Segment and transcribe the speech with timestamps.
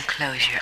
[0.00, 0.60] close your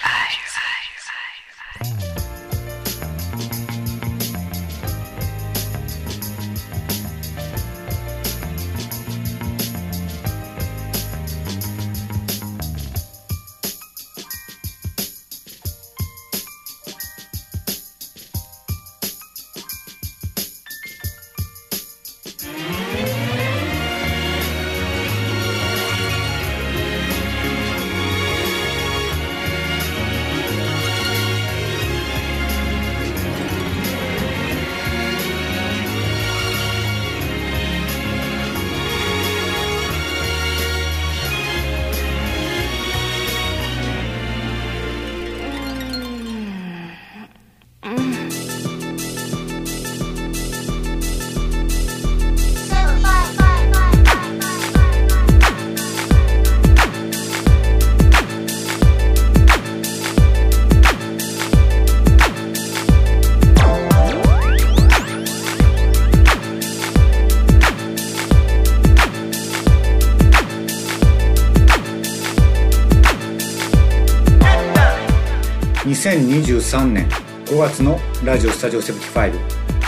[76.00, 77.06] eyes.2023 年
[77.44, 79.32] 5月のラジオスタジオ75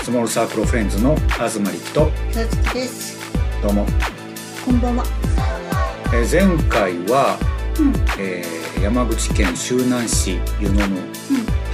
[0.04, 3.18] スモールサークルフレンズの東力とさつきです。
[3.62, 3.86] どうも、
[4.66, 5.04] こんばんは。
[6.12, 7.38] えー前回は、
[7.78, 10.96] うん、えー山口県周南市湯野の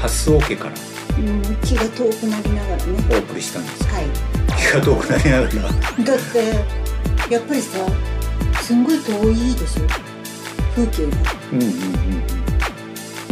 [0.03, 0.75] 蓮尾家から
[1.19, 3.05] うん、気が遠くなりながらね。
[3.11, 4.07] お送りしたんですはい。
[4.57, 7.79] 気が遠くなりながらだって、やっぱりさ、
[8.63, 9.83] すんごい遠いでしょ。
[10.77, 11.17] 風景が。
[11.52, 12.38] うんうんうん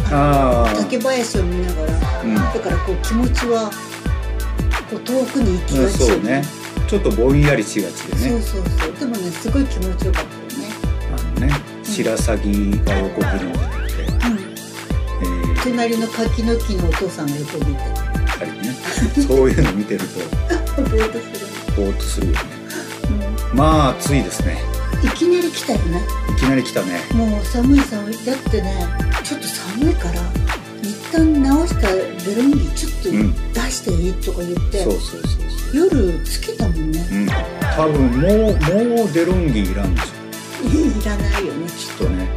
[0.09, 3.69] 竹林を見ながら、うんだからこう気持ちは、
[4.89, 5.97] こう遠くに行きがち。
[5.97, 6.43] そうね
[6.87, 8.93] ちょっとぼんやりしがちでねそうそうそう。
[8.97, 10.69] でもね、すごい気持ちよかったよね。
[11.11, 11.53] あのね
[11.83, 14.11] 白鷺が横切るんじゃなくて、うん。
[15.23, 18.73] えー隣の柿の木のお父さんが横見て、やっぱりね
[19.27, 20.19] そういうの見てると
[20.83, 21.47] ぼーっとする。
[21.75, 22.39] ぼーっとするよね
[23.51, 23.57] うん。
[23.57, 24.57] まあ暑いですね
[25.03, 26.01] いきなり来たよね。
[26.31, 28.87] いきなり来たねもう寒い寒いだってね
[29.23, 30.21] ちょっと寒いから
[30.81, 33.53] 一旦直したベロンギちょっとうん。
[33.53, 35.91] 出していいとか言って、そうそうそうそう。
[35.91, 37.07] 夜つけたもんね。
[37.11, 37.27] うん。
[37.75, 40.17] 多分もうもうデロンギいらんでしょ
[40.67, 42.03] いらないよねきっと。
[42.05, 42.27] ね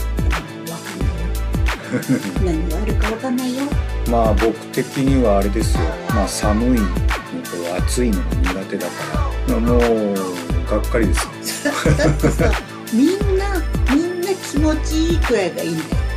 [0.66, 2.66] とわかんないよ。
[2.68, 3.64] 何があるかわかんないよ。
[4.10, 5.84] まあ僕的にはあれですよ。
[6.10, 9.30] まあ寒いのと暑いのが苦手だから。
[9.58, 10.40] もう
[10.70, 12.52] がっかりですよ、 だってさ
[12.92, 13.60] みんな
[13.92, 16.09] みんな気持ちいいくらいがいいんだよ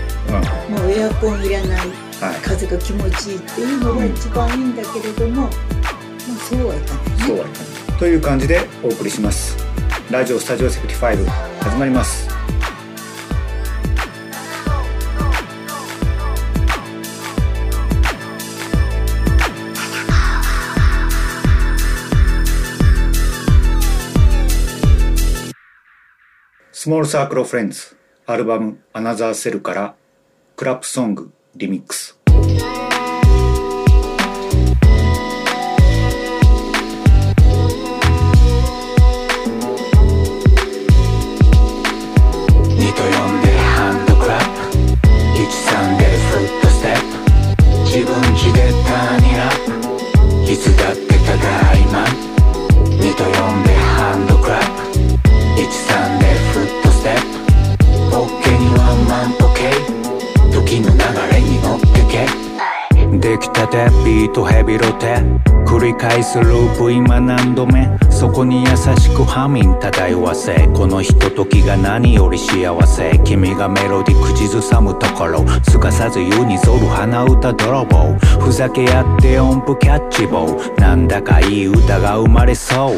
[0.69, 1.91] もうエアコンいらないい。
[2.41, 5.51] 風が気持ちいいっていうのが一番いいんだけれども、まあ
[6.49, 7.25] そうはいかないね。
[7.27, 7.99] そうはいかない。
[7.99, 9.57] という感じでお送りします。
[10.09, 12.29] ラジオスタジオセプティ5始まります。
[26.71, 27.95] スモールサークルフレンズ
[28.25, 29.95] アルバムアナザーセルから
[30.55, 32.22] クラップソングリミックス。
[70.35, 70.67] せ。
[70.73, 73.19] このひとときが何より幸せ。
[73.23, 75.45] 君がメロディ口ずさむところ。
[75.63, 78.13] すかさず湯に反る鼻歌泥棒。
[78.39, 82.97] ふざけ合って音符キャッチボーなんだかいい歌が生まれそう。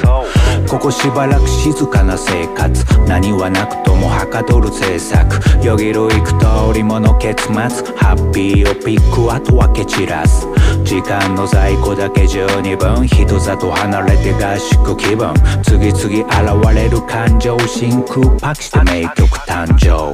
[0.67, 2.83] ここしばらく静かな生活。
[3.07, 5.65] 何はなくともはかどる制作。
[5.65, 7.53] よぎる幾通りもの結末。
[7.53, 10.47] ハッピーをピックあとは蹴散らす。
[10.83, 13.07] 時間の在庫だけ十二分。
[13.07, 15.33] 人里離れて合宿気分。
[15.63, 20.11] 次々現れる感情真空パキして名曲誕生。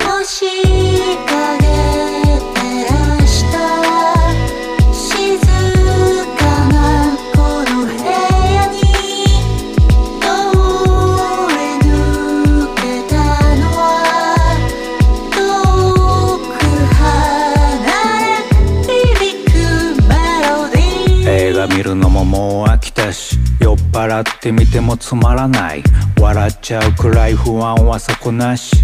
[24.11, 25.83] 酔ってみてもつまらない。
[26.19, 28.75] 笑っちゃうくらい不安は底なし。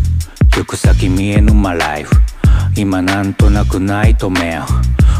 [0.55, 2.15] 行く先見えぬまライフ。
[2.77, 4.65] 今なんとなくナイトメア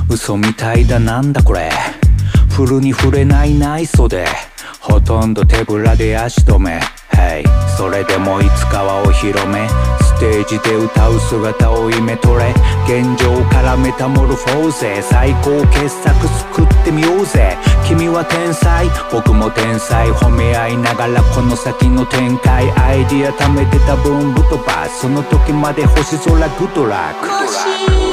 [0.10, 1.70] 嘘みたいだなんだこれ。
[2.50, 4.26] フルに触れない内装で
[4.80, 6.80] ほとんど手ぶらで足止め。
[7.12, 7.44] Hey
[7.76, 9.68] それでもいつかはお披露目。
[10.18, 12.52] ステージで歌う姿をイメトレ。
[12.88, 15.00] 現状からメタモルフォーゼ。
[15.04, 17.56] 最高傑作作ってみようぜ。
[17.88, 18.90] 君は天才。
[19.12, 20.10] 僕も天才。
[20.10, 22.72] 褒め合いながらこの先の展開。
[22.72, 28.07] アイディア貯めてた分ぶとばその時まで星空グッドラック。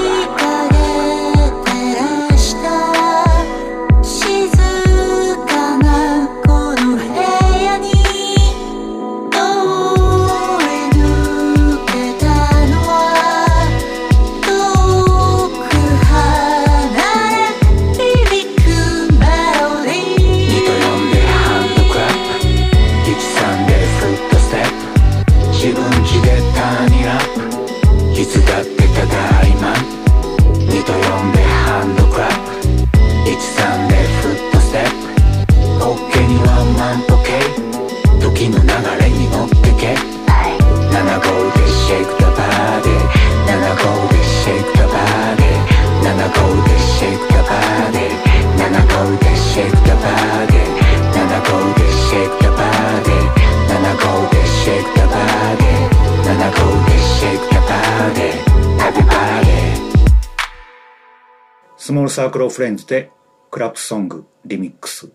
[62.04, 63.10] ールサークルオフレンズで
[63.50, 65.10] クラップソングリミックス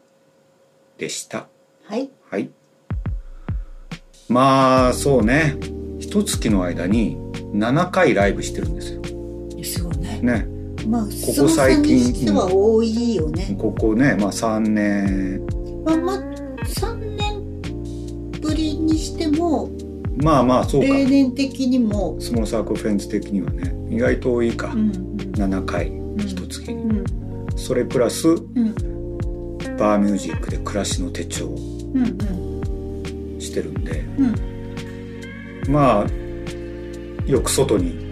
[0.98, 1.48] でした。
[1.86, 2.50] はいはい。
[4.28, 5.58] まあ、そうね。
[6.00, 7.18] 一月の間に
[7.54, 9.02] 7回ライブしてるんですよ。
[9.64, 10.48] すごいねね。
[10.88, 11.10] まあこ
[11.44, 15.46] こ最近は多いよね、ここね、まあ3年、
[15.84, 16.18] まあまあ
[16.64, 17.62] 3年
[18.40, 19.70] ぶりにしても
[20.24, 20.88] まあまあそうか。
[20.88, 24.72] 例年的にもスモールサークルフレンズ的にはね、意外と多いか。
[24.74, 25.10] うん
[25.40, 25.99] 7回、ん一
[26.50, 26.74] 月。
[26.74, 26.84] に。
[26.84, 27.06] うん。
[27.56, 28.74] それプラス、うん。
[29.78, 31.56] バーミュージックで暮らしの手帳を
[31.94, 33.42] うんうん。
[33.42, 35.72] してるんで、うん。
[35.72, 38.10] まあ、よく外に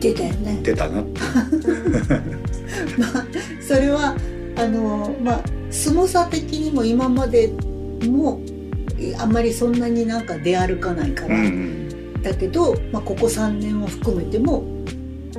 [0.00, 0.60] 出たよね。
[0.62, 1.02] 出たな。
[2.98, 3.26] まあ
[3.60, 4.14] それは
[4.56, 7.52] あのまあ相撲さ的にも今まで
[8.06, 8.40] も
[9.18, 12.22] あんまりそんなになんか出歩かないから、うんうん。
[12.22, 14.64] だけど、まあ、ここ3年を含めても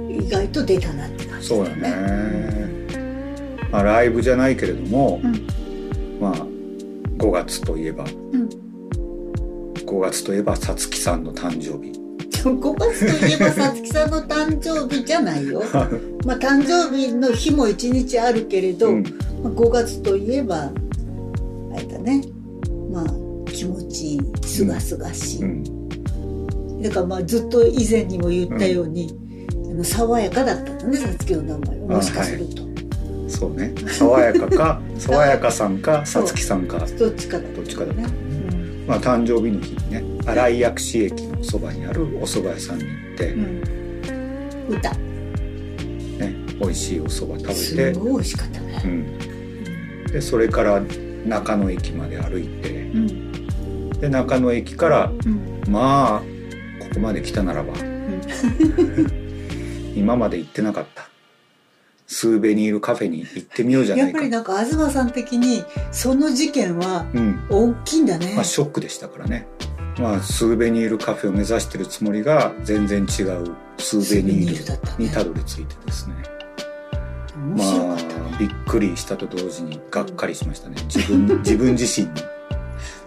[0.09, 1.14] 意外と出たなって
[1.45, 2.67] そうだね。
[3.71, 5.47] まあ、ライブじゃないけれども、うん。
[6.19, 6.33] まあ、
[7.17, 8.49] 5月といえば、うん。
[9.85, 11.93] 5月といえばさつきさんの誕生日。
[12.41, 15.61] 5月といえばさつきさんの誕生日じゃないよ。
[16.25, 19.03] まあ誕生日の日も1日あるけれど、うん。
[19.43, 20.71] まあ、5月といえばあ
[21.77, 22.23] れだね。
[22.91, 23.05] まあ
[23.51, 26.81] 気持ちいいすがすがしい、うん。
[26.81, 29.24] だからまあずっと以前にも言ったように、あ
[29.75, 31.87] の爽やかだったんだねさつきの名前は。
[31.87, 32.63] もしかすると、
[33.27, 33.73] そうね。
[33.87, 36.85] 爽やかか、 爽やかさんか、さつきさんか。
[36.97, 38.07] どっちかだったどっちかだったね、
[38.87, 43.39] まあ、誕生日の日にね、新井薬師駅のそばにあるお蕎麦屋さんに行って、うん。
[44.69, 44.91] うん、歌。
[44.91, 50.11] ね、美味しいお蕎麦食すべて、ごい美味しかったうね、ん。
[50.11, 50.81] で、それから
[51.25, 53.89] 中野駅まで歩いて、うん。
[53.99, 55.71] で、中野駅から、うん。
[55.71, 56.19] まあ、
[56.79, 57.73] ここまで来たならば、
[59.95, 61.09] 今まで行ってなかった。
[62.07, 64.29] スーベニールカフェに行ってみようじゃないかやっぱり。
[64.29, 67.47] なんか東さん的にその事件はうん。
[67.49, 69.47] 大きいんだね、まあ、ショックでしたからね。
[69.97, 76.15] まあ、スーベニールカフェを目指してるつもりが、全然違うスーベニスールにたどり着いてですね。
[77.37, 77.85] 面白か
[78.19, 80.75] まあ、びっくりしたと同時にがっかりしましたね。
[80.93, 82.34] 自分、自分自身に。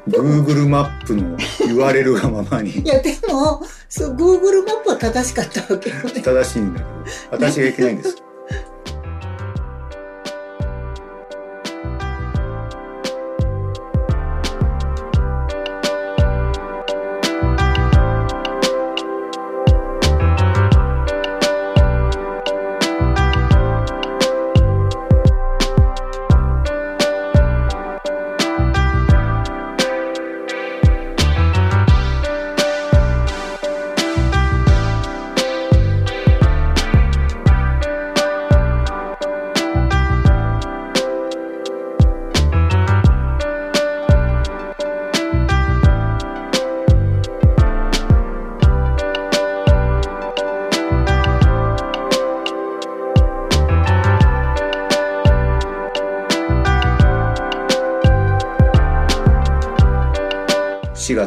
[0.08, 1.36] Google マップの
[1.66, 6.90] 言われるがままにいやでもそう Google マップは正しかったわけよね正しいんだけど、
[7.30, 8.16] 私がいけないんです。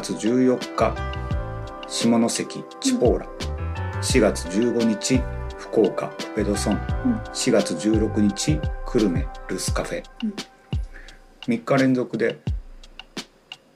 [0.02, 0.96] 月14日
[1.88, 3.28] 下関チポーラ、
[4.02, 5.22] 4月15日
[5.60, 6.78] 福岡プペドソン、う
[7.10, 7.16] ん。
[7.18, 10.34] 4月16日久留米ルスカフェ、うん。
[11.46, 12.40] 3日連続で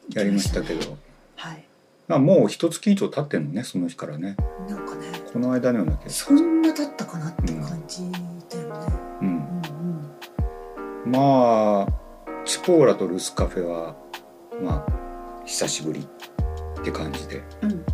[0.10, 0.98] やりましたけど、
[1.36, 1.64] はい。
[2.08, 4.36] まあ、もう一月以上経ってんのねその日からね。
[4.68, 5.06] なんかね。
[5.32, 6.26] この間のような気がす。
[6.26, 8.12] そんな経ったかなって感じ
[8.50, 9.62] だよね、る、うん、
[11.06, 11.12] うん。
[11.12, 11.88] まあ
[12.46, 13.96] チポーラとルスカフェは
[14.62, 15.05] まあ
[15.46, 16.02] 久しぶり
[16.80, 17.44] って感じで。
[17.62, 17.72] うん。
[17.72, 17.86] うん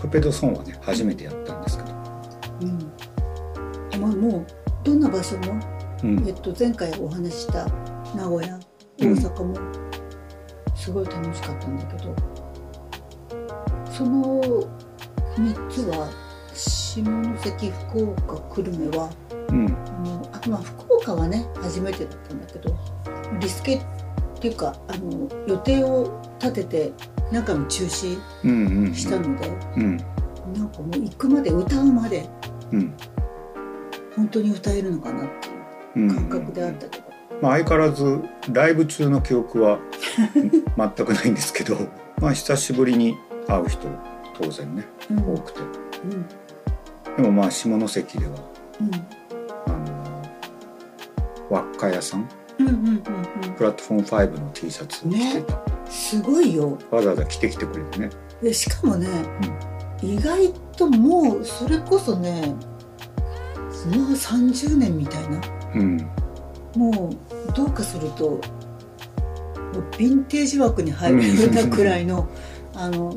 [0.00, 1.90] プペドソンはね初めてやったんですけど、
[2.60, 2.78] うん。
[4.02, 4.46] まあもう
[4.84, 5.58] どんな場所も、
[6.02, 6.28] うん。
[6.28, 7.66] えっと、前回お話しした
[8.14, 8.60] 名古屋
[8.98, 9.18] 大うん。
[9.18, 9.56] 阪も
[10.76, 12.14] すごい楽しかったんだけど、
[13.90, 14.42] その
[15.38, 16.10] 3つは
[16.52, 19.10] 下関福岡久留米は
[19.48, 19.74] うん。
[20.32, 22.76] あまあ福岡はね初めてだったんだけど
[23.40, 23.80] リスケ
[24.44, 26.92] っていうかあの予定を立てて
[27.32, 28.94] 何回も中止うんうんうん。
[28.94, 29.96] したので、うん。
[30.52, 32.28] なんかもう行くまで歌うまで
[32.70, 32.94] うん。
[34.14, 36.14] 本当に歌えるのかなっていううん。
[36.14, 37.04] 感覚であったけど、
[37.40, 38.20] まあ、相変わらず
[38.52, 39.78] ライブ中の記憶は
[40.76, 41.78] 全くないんですけど
[42.20, 43.16] まあ久しぶりに
[43.48, 43.88] 会う人
[44.38, 45.34] 当然ねうん。
[45.34, 45.60] 多くて。
[46.04, 47.16] うん。
[47.16, 48.32] でもまあ下関では
[48.78, 48.90] うん。
[49.66, 50.22] あの
[51.48, 53.00] 輪っか屋さんうんうんうんうん。
[53.56, 56.78] プラットフォーム5の T シャツを着てた、すごいよ。
[56.90, 58.10] わざわざ着てきてくれてね。
[58.42, 59.08] でしかもね、
[60.02, 65.40] 意外ともうそれこそねもう30年みたいな。
[65.74, 65.96] うん。
[66.76, 68.40] もうどうかするともう
[69.92, 72.28] ヴィンテージ枠に入るようなくらいの
[72.74, 73.14] あの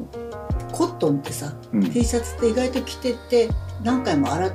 [0.72, 1.92] コットンってさうん。
[1.92, 3.50] T シャツって意外と着てて
[3.84, 4.52] 何回も洗っ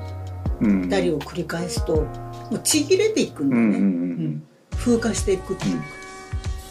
[0.60, 2.06] うんたりを繰り返すとも
[2.52, 4.42] うちぎれていくんだよね、うんうんうんうん
[4.82, 5.84] 風化していくっていうか、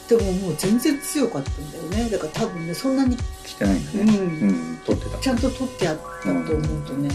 [0.10, 2.10] でももう全然強かったんだよね。
[2.10, 4.00] だから多分ねそんなに、着てないんだね。
[4.02, 4.50] うん。
[4.50, 5.18] うん撮ってた。
[5.18, 7.10] ちゃんと取ってあったと思うとね、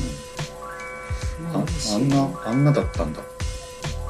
[1.53, 3.23] まああんなあんなだったんだ。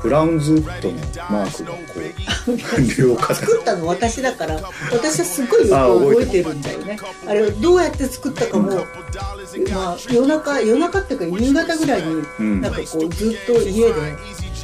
[0.02, 0.98] ブラウンズウッドの
[1.30, 4.60] マークがこう両肩 作ったの私だから
[4.92, 6.54] 私はすごいよく覚えてる。
[6.54, 6.98] んだよね。
[7.26, 12.60] あれどうやって作ったかも、まあ、夜中夜中っていうか夕方ぐらいにうん。
[12.60, 13.92] なんかこうずっと家で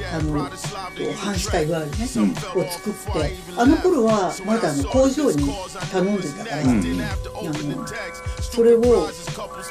[0.06, 0.50] あの
[1.16, 5.52] 半死体いわゆるね、を作ってあの頃はまだあの工場に
[5.90, 6.68] 頼んでたから、うん。
[6.68, 7.86] あの
[8.54, 8.80] それを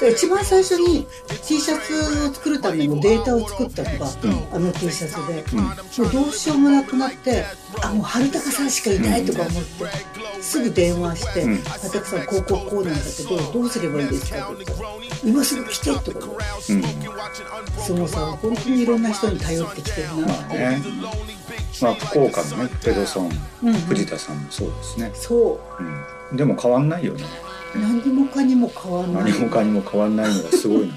[0.00, 1.06] で一番最初に
[1.46, 1.94] T シャツ
[2.28, 4.06] を作るためのデータを作ったのが、
[4.52, 7.44] あの T シャツで、もうどうしようもなくなって
[7.82, 14.88] あもう春高さんしかいないとか思って、すぐ電話してうん「春高さんこうこうこうなんだけどどうすればいいですか?」って言ったら
[15.22, 16.28] 「今すぐ来て」とか
[16.68, 16.82] うん
[17.86, 20.82] そのさ本当にいろんな人に頼ってきてるなまあね。
[21.80, 23.30] まあ福岡のねペドソン
[23.62, 23.74] うんうん。
[23.82, 25.60] 藤田さんもそうですね、そ
[26.30, 26.34] う。
[26.34, 27.24] ん、でも変わんないよね。
[27.24, 29.24] う何もかにも変わんない。
[29.32, 30.94] 何もかにも変わんないのがすごいな。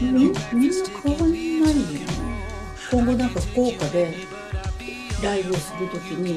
[0.00, 1.66] みみんな変わんないよ。
[1.66, 2.06] ね
[2.90, 4.14] 今後なんか福岡で
[5.22, 6.34] ライブをするときに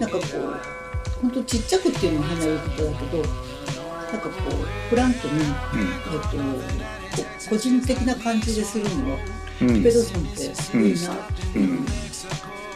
[0.00, 9.18] なんかこうほんとちっちゃくっていうのも変な言い方だけどなんかこうフランクに、えっと、こう個人的な感じでするのは
[9.62, 11.10] うん、うんペドソンってすごいな
[11.54, 11.58] う。
[11.58, 11.86] ん、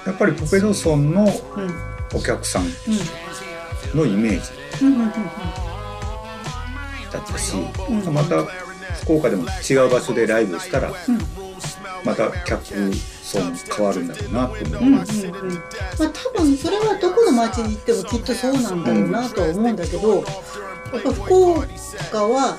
[0.07, 1.31] やっぱりポペドソンのうん。
[2.13, 3.99] お客さんうん。
[3.99, 4.85] のイメージ。
[4.85, 5.17] うんうんうんだ
[7.21, 7.55] ったし、
[7.89, 8.15] うん。
[8.15, 8.45] また
[9.03, 10.95] 福岡でも違う場所でライブしたらうん。
[12.05, 20.23] また客層も変わるんだろうなと思うんうんうんいます、まあ多分それはどこの町に行ってもきっとそうなんだろうなとは思うんだけど、や
[20.99, 22.59] っぱ福岡は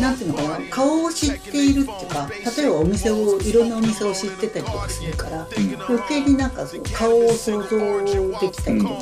[0.00, 5.46] なんていうのかな顔を知っているっていうか例えばお店をいろんなお店を知ってたりとかするから、
[5.88, 9.00] 余計になんかその顔を想像できたりとか、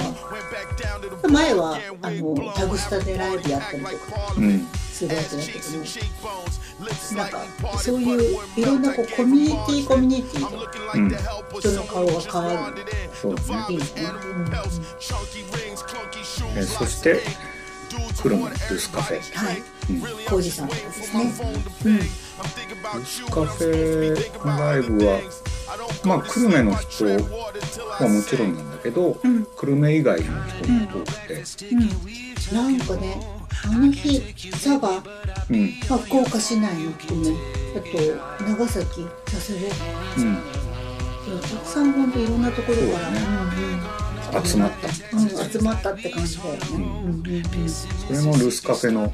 [1.28, 5.84] 前はあのタグスタでライブやったりとかうんするわけだけども
[7.16, 12.84] なんかそういういろんなこうコミュニティコミュニティでうん人の顔が変わる
[13.14, 14.02] そうですねいいですね。
[16.56, 17.20] えーそして
[18.16, 19.20] 久留米ルスカフェ。
[19.36, 20.00] はい、うん。
[20.26, 21.34] 浩二さんですね。
[21.84, 22.04] うん、ル
[23.04, 25.20] スカフェのライブは
[26.04, 29.44] まあ久留米の人はもちろんなんだけど、うん。
[29.44, 31.42] 久留米以外の人も多くて、
[31.72, 33.16] うん、なんかね、
[33.64, 35.02] あの日佐賀、ま
[35.50, 35.70] うん。
[35.90, 37.36] あ、福岡市内の人ね、
[37.76, 39.66] あと長崎、佐世保、
[40.18, 40.24] う
[41.36, 43.18] ん、たくさん本当いろんなところから、ね。
[43.18, 43.80] うんうん、
[44.42, 44.88] 集まった。
[45.16, 46.60] うん、集まったって感じだよね。
[46.72, 46.80] うん。
[46.80, 47.26] うん。
[47.26, 49.12] うん、それもルスカフェの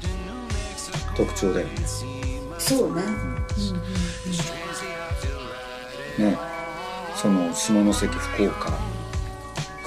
[1.15, 1.73] 特徴だよね。
[2.57, 3.01] そうね。
[6.17, 6.37] ね。
[7.15, 8.79] その下関福岡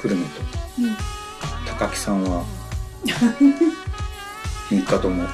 [0.00, 0.40] 久留米と
[0.78, 0.84] うん。
[0.84, 0.96] うん
[1.78, 2.44] 高木さんは
[4.70, 5.28] 3日とも、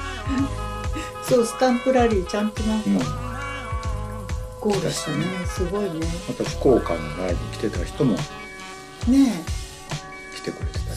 [1.27, 2.97] そうスタンプラリーちゃんとなんかうん、
[4.59, 5.25] ゴールしたね。
[5.47, 6.07] すごいね。
[6.29, 8.13] あと福岡のライブ来てた人も
[9.07, 9.60] ねえ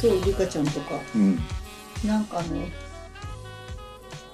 [0.04, 1.00] そうリカちゃんとか。
[1.14, 1.38] うん。
[2.06, 2.56] なんかあの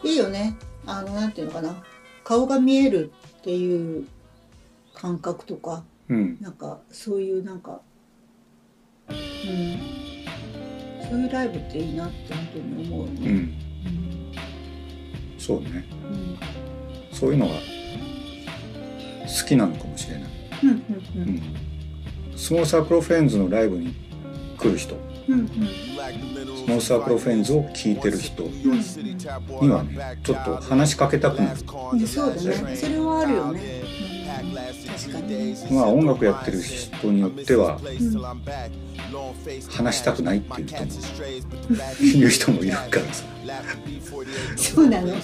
[0.03, 0.57] いいよね。
[0.85, 1.81] あのなんていうのかな。
[2.25, 4.09] 顔が見えるっていう
[4.95, 5.85] 感覚とか。
[6.09, 6.39] うん。
[6.41, 7.83] なんかそういうなんか
[9.09, 9.17] うん。
[11.09, 13.55] そういうライブっていいなって本当に思うよね、うん。
[15.39, 15.85] そうね。
[16.11, 16.37] うん。
[17.13, 17.61] そういうのが好
[19.47, 20.31] きなのかもしれない、
[20.65, 20.81] うんうんう
[21.15, 21.35] うん。
[21.37, 21.43] ん、
[22.37, 23.95] スモールサークルフレンズのライブに
[24.59, 24.97] 来る人
[25.31, 31.61] スモールサークロフェンズを聴いてる人にはねちょっと話しかけたくなる。
[31.93, 32.07] うん。
[32.07, 32.77] そうだね。
[32.77, 33.61] それはあるよね、
[35.71, 38.23] まあ音楽やってる人によってはうん
[39.71, 40.89] 話したくないっていう人も
[42.01, 43.25] いう人もいるからさ。
[44.57, 45.09] そうなの。
[45.11, 45.17] は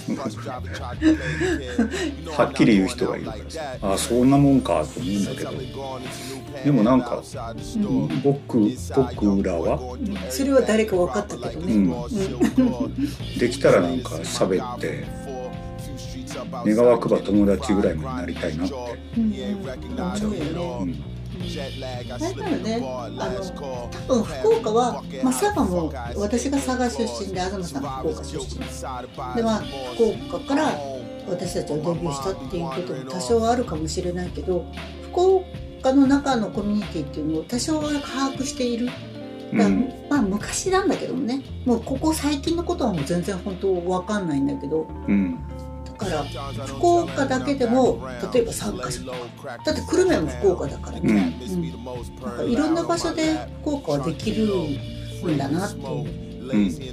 [2.50, 3.60] っきり言う人がいるからさ。
[3.82, 5.52] ああそんなもんかと思うんだけど。
[6.64, 7.22] でもなんか
[7.76, 8.58] うん僕
[9.14, 9.78] 僕らは
[10.30, 13.38] それは誰か分かったけどね、うん。
[13.38, 15.04] できたらなんか喋って
[16.64, 18.74] 願わくば友達ぐらいまでなりたいなって
[19.16, 23.40] うんうん思うよね、うんあれなのねあの
[24.08, 29.62] 多分福岡は、まあ、佐賀も私が佐賀出身で東さんが福岡出身でまあ
[29.94, 30.72] 福岡から
[31.28, 34.64] 私たちはデビューしたっていうことも多少はあるかもしれないけど
[35.12, 35.20] 福
[35.80, 38.88] 岡の中のコミュニティっていうのを多少は把握している。
[39.54, 39.68] だ
[40.10, 44.88] まあ昔なんだけどもねもうここ最近のことはもう全然本当わかんないんだけど。
[45.06, 45.34] うん。
[45.34, 45.65] だ
[45.96, 46.24] から
[46.66, 49.04] 福岡だけでも例えば3カ所
[49.64, 51.06] だって久留米も福岡だからうん。
[51.06, 51.62] ね、うん。
[52.20, 54.46] なんかいろんな場所で福岡はできる
[55.32, 56.50] んだなっていう。
[56.52, 56.86] うん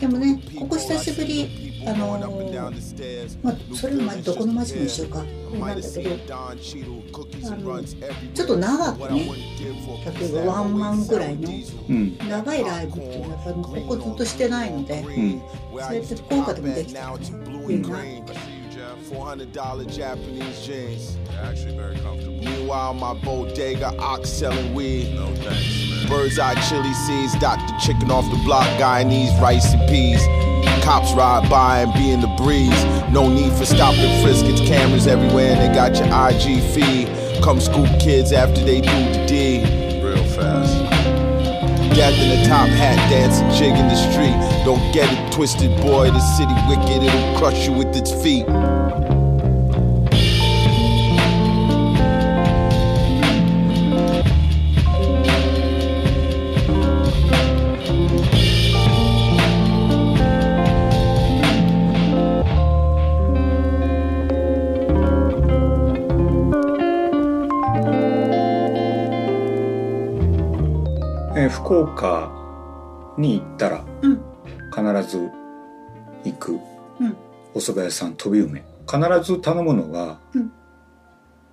[0.00, 2.20] でもねここ久しぶりあのー
[3.42, 5.18] まあそれはどこの町も一緒か。
[5.18, 6.34] なんだけど。
[7.52, 7.82] あの
[8.34, 9.26] ちょっと長くね
[10.20, 11.50] 例えばワンマンぐらいの
[11.88, 17.24] うん長いライブっていうのはやっぱりここずっとしてないのでうんそうやって福岡でもできたらね
[17.68, 18.51] いいなって。
[19.12, 21.16] $400 Japanese jeans.
[21.28, 22.42] They're Actually very comfortable.
[22.42, 25.14] Meanwhile, my bodega ox selling weed.
[25.14, 26.08] No thanks, man.
[26.08, 27.74] Bird's eye chili seeds, Dr.
[27.78, 30.22] Chicken off the block, Guyanese rice and peas.
[30.82, 32.84] Cops ride by and be in the breeze.
[33.12, 34.46] No need for stop and frisk.
[34.46, 37.42] It's cameras everywhere and they got your IG feed.
[37.42, 40.02] Come scoop kids after they do the deed.
[40.02, 40.78] Real fast.
[41.94, 44.64] Death in a top hat, dancing jig in the street.
[44.64, 46.10] Don't get it twisted, boy.
[46.10, 49.01] The city wicked, it'll crush you with its feet.「
[71.72, 72.30] えー福岡
[73.16, 74.20] に行ったらうん。
[74.74, 75.30] 必ず
[76.24, 77.16] 行くうん。
[77.54, 78.62] お蕎麦屋さん飛び梅。
[78.86, 78.98] 必
[79.32, 80.52] ず頼むのが、うん。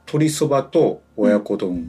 [0.07, 1.85] 鶏そばと親子丼。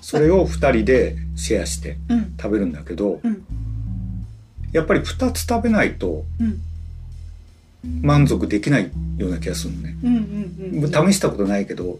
[0.00, 2.34] それを2人でシェアしてうん。
[2.40, 3.44] 食べるんだけど、うん。
[4.72, 6.60] やっぱり2つ食べないとうん。
[8.02, 11.98] 満足できないような気がするのね、うんうんうん試したことないけど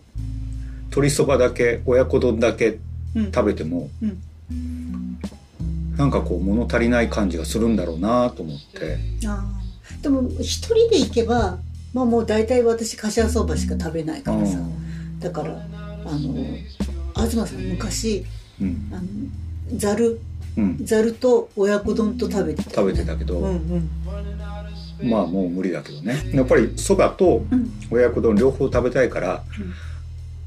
[0.90, 2.78] 鶏そばだけ親子丼だけ
[3.14, 3.32] うん。
[3.32, 4.22] 食べても、うん
[5.96, 8.98] なんかこう物足りない感じがするんだろうなと思って。
[9.26, 10.02] あー。
[10.02, 11.58] でも一人で行けば
[11.92, 14.58] まあもう大体私柏そばしか食べないからさ。
[15.18, 15.62] だから
[16.06, 16.34] あの
[17.14, 18.24] 東さん昔
[18.60, 18.90] うん。
[18.92, 20.20] あのざる
[20.56, 20.84] うん。
[20.84, 23.90] ざると親子丼と食べてた食べてたけど、うん
[25.00, 25.10] うん。
[25.10, 26.30] まあもう無理だけどね。
[26.32, 27.70] やっぱりそばとうん。
[27.90, 29.44] 親子丼両方食べたいから、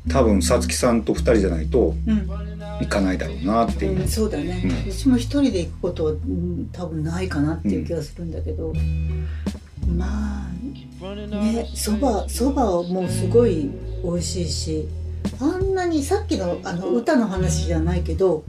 [0.10, 2.30] 多分さつきさんと2人じゃないとうん。
[2.82, 4.92] いかないだろうなっていう、うん、そうだね、ううん。
[4.92, 8.74] ちも一人で行くことは、うん、多分ないかなっていう気がするんだけど、
[9.96, 10.54] まあ
[11.04, 13.70] ねそばそばはもうすごい
[14.04, 14.88] 美味しいし
[15.40, 18.44] あんなにさっきのあの歌の話じゃないけど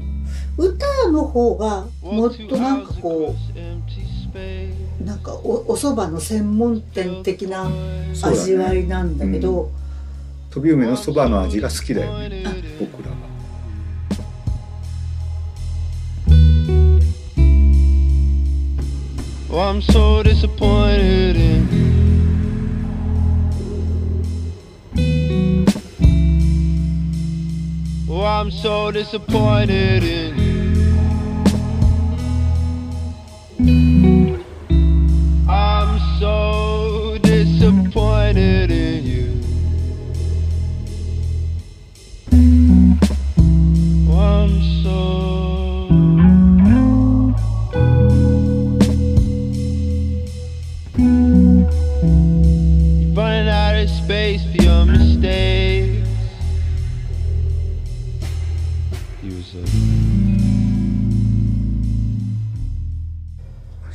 [0.57, 7.69] 歌の方がもっとなんかこうなんかおお蕎麦の専門店的な
[8.23, 9.71] 味わいなんだけど
[10.55, 12.45] 飛び梅のそばの味が好きだよね
[12.79, 13.17] 僕らは。
[19.51, 21.93] Oh, I'm so disappointed in you.
[28.09, 30.37] Oh, I'm so disappointed in
[33.59, 34.38] you.
[35.49, 38.84] I'm so disappointed in you.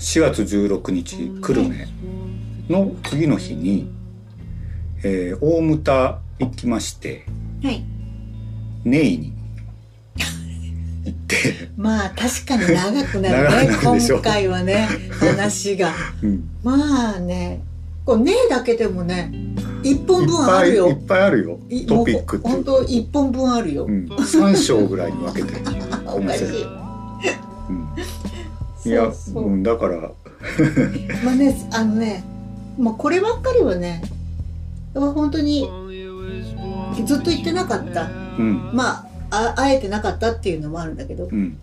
[0.09, 1.87] 4月16日久留米。
[2.67, 3.87] の次の日に、
[5.03, 7.27] えー大牟田行きまして
[7.61, 7.83] はい。
[8.83, 9.33] ネイに
[11.05, 13.77] 行って、 まあ確かに長くなるね
[14.09, 15.93] 今回はね話が。
[16.23, 17.61] うん、まあね
[18.03, 19.31] こう「ね」だけでもね
[19.83, 21.59] 一本分あぱいいるよっぱいあるよ。
[21.69, 25.53] いトピックって本当一本分あるよ、うん、3章ぐらいに分けて
[26.07, 26.63] おかしい。
[26.63, 26.78] うん、
[28.89, 29.43] いやそうそう。
[29.45, 29.97] うん、だから。
[31.23, 32.23] まあねあのね
[32.77, 34.01] もうこればっかりはね
[34.93, 35.69] 本当に
[37.05, 38.09] ずっと言ってなかった。
[38.37, 38.71] うん。
[38.73, 41.57] まああ会えてなかったっていうのもあるんだけどうん。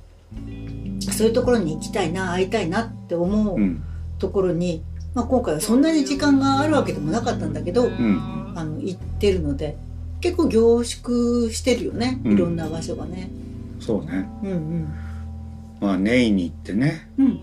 [1.00, 3.82] そういうところに行きたいな会いたいなって思ううん。
[4.18, 4.82] ところに、
[5.14, 8.52] まあ、今回はそんなに時間があるわけでもなかったんだけどうん。
[8.54, 9.76] あの行ってるので
[10.20, 12.32] 結構凝縮してるよねうん。
[12.32, 13.30] いろんな場所がね。
[13.80, 14.28] そうね。
[14.42, 14.88] うんうん
[15.80, 17.10] まあネイに行ってね。
[17.18, 17.40] うん。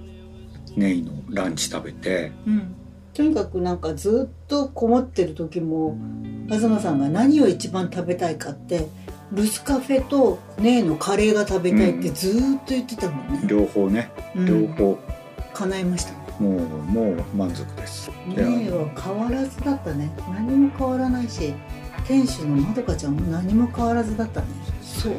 [0.75, 2.31] ネイのランチ食べて。
[2.47, 2.75] うん、
[3.13, 5.97] とにかくなんかずっとこもってる時も
[6.47, 8.87] 東さんが何を一番食べたいかって
[9.31, 14.11] ルスカフェとネーのカレーが食べたいってずーっと言ってたもんね、両方ね。
[14.35, 14.45] うん。
[14.45, 14.99] 両方、
[15.53, 16.17] 叶いましたね。
[16.39, 18.09] もうもう満足です。
[18.27, 20.11] ネいやーは変わらずだったね。
[20.29, 21.53] 何も変わらないし
[22.07, 24.47] 店主のまどかちゃんも何も変わらずだったね。
[24.81, 25.13] そう。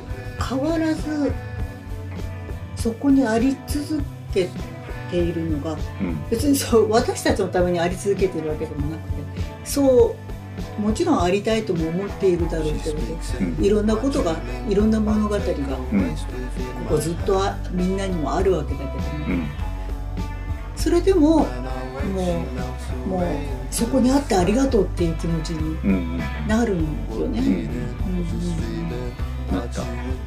[0.49, 1.33] 変わらず
[2.85, 4.03] そこにあり続
[4.35, 4.47] け
[5.11, 6.29] ているのがうん。
[6.29, 9.15] 別にそう私たちのためにあり続けてるわけでもなくて
[9.65, 10.15] そ
[10.79, 12.99] うもちろんありたいとも思っているだろうけれど
[13.41, 14.37] うんいろんなことが
[14.69, 15.53] いろんな物語がこ
[15.93, 16.15] うん。
[16.87, 19.49] こずっとあみんなにもあるわけだけどもうん。
[20.77, 21.47] それでもも
[23.07, 23.25] うもう
[23.71, 26.81] そこにあってありがとうっていう気持ちになるん
[27.19, 27.41] よね。
[27.41, 28.95] うん
[29.55, 29.83] なった。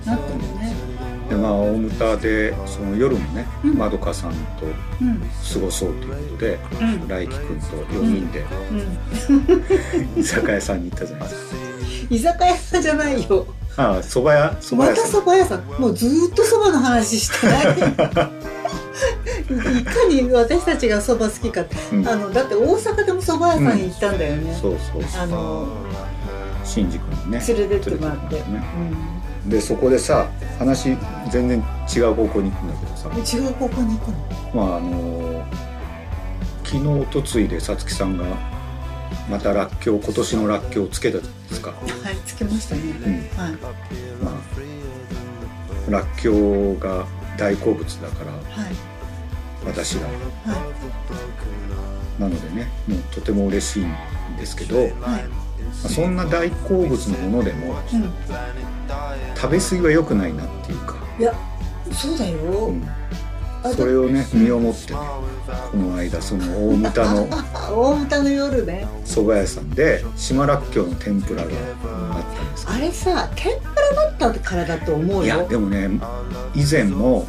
[0.10, 0.97] なったよね。
[1.30, 3.78] でまあ大牟田でその夜もねうん。
[3.78, 4.66] まどかさんと
[5.02, 5.20] うん。
[5.20, 7.08] 過ごそうということでうん。
[7.08, 8.46] 大輝くんと4人で
[10.16, 10.20] うん。
[10.20, 11.58] 居酒屋さんに行ったじゃないですか。
[12.10, 13.48] 居酒屋さんじゃないよ。
[13.76, 15.22] ああ蕎麦屋蕎麦また屋さん。
[15.22, 15.64] 蕎麦屋さん。
[15.80, 17.78] もうずーっと蕎麦の話してない。
[19.80, 22.08] いかに私たちが蕎麦好きかって、うん。
[22.08, 25.68] あのだって大阪でも蕎麦屋さんに行ったんだよね、そうそうあの
[26.64, 28.36] 新宿にね連れてってもらって。
[28.36, 28.64] ね。
[29.46, 30.30] でそこでさ
[30.60, 30.98] 話
[31.32, 31.64] 全然
[31.96, 33.10] 違う方向に行くんだけどさ。
[33.10, 34.18] うん、違う方向に行くの？
[34.54, 35.46] まああの
[36.64, 38.26] 昨日おとついでさつきさんが
[39.30, 41.76] またらっきょう今年のらっきょうをつけたじゃないですか、は
[42.12, 43.14] いつけましたね、うん。
[43.38, 43.52] はい。
[44.22, 46.34] まあらっきょ
[46.72, 47.06] うが
[47.38, 48.40] 大好物だからは
[48.70, 48.76] い。
[49.66, 50.08] 私が。
[50.08, 50.14] は
[52.20, 53.96] なのでねもうとても嬉しいん
[54.38, 54.94] ですけど、いはい。
[54.94, 58.14] まあそんな大好物のものでもうん。
[59.36, 61.34] 食べ過ぎは良くないなっていうか、いや
[61.92, 62.84] そうだよ、うん。
[63.64, 65.00] あそれをね身をもってね
[65.72, 68.88] この間その大牟田のあ 大牟の夜ね。
[69.06, 75.90] 蕎麦屋さんで島らっきょうの天ぷらがあったんですけあれさ天ぷらだったからだと思どいやうよでもね
[76.56, 77.28] 以前も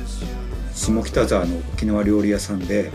[0.74, 2.90] 下北沢の沖縄料理屋さんで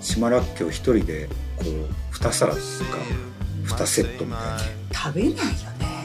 [0.00, 2.62] 島らっきょう一人でこう2皿とか
[3.66, 4.58] 2セットみたいな
[4.96, 5.46] 食べないよね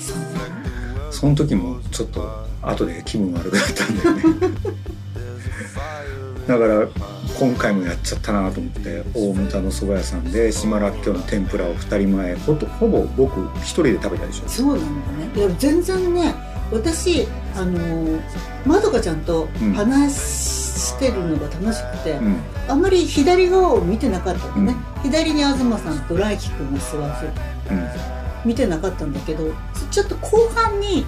[0.01, 1.05] そんな。
[1.05, 4.23] のその時もちょっと後で気分悪くなったんだよね。
[6.47, 6.87] だから
[7.39, 14.49] 今回もやっちゃったなと思って大牟田の蕎麦屋さんで島らっきょうの天ぷらを2人前ほとほぼ僕一人で食べたでしょ。
[14.49, 15.29] そうなんだね。
[15.35, 16.35] いや全然ね
[16.71, 18.19] 私あのー
[18.65, 19.73] まどかちゃんとうん。
[19.73, 22.35] 話してるのが楽しくて、うん。
[22.67, 27.27] あんまり左側を見てなかったのね、左に東さんと来輝くんが座って
[27.71, 29.51] うん見てなかったんだけど
[29.91, 31.05] ちょっと後半に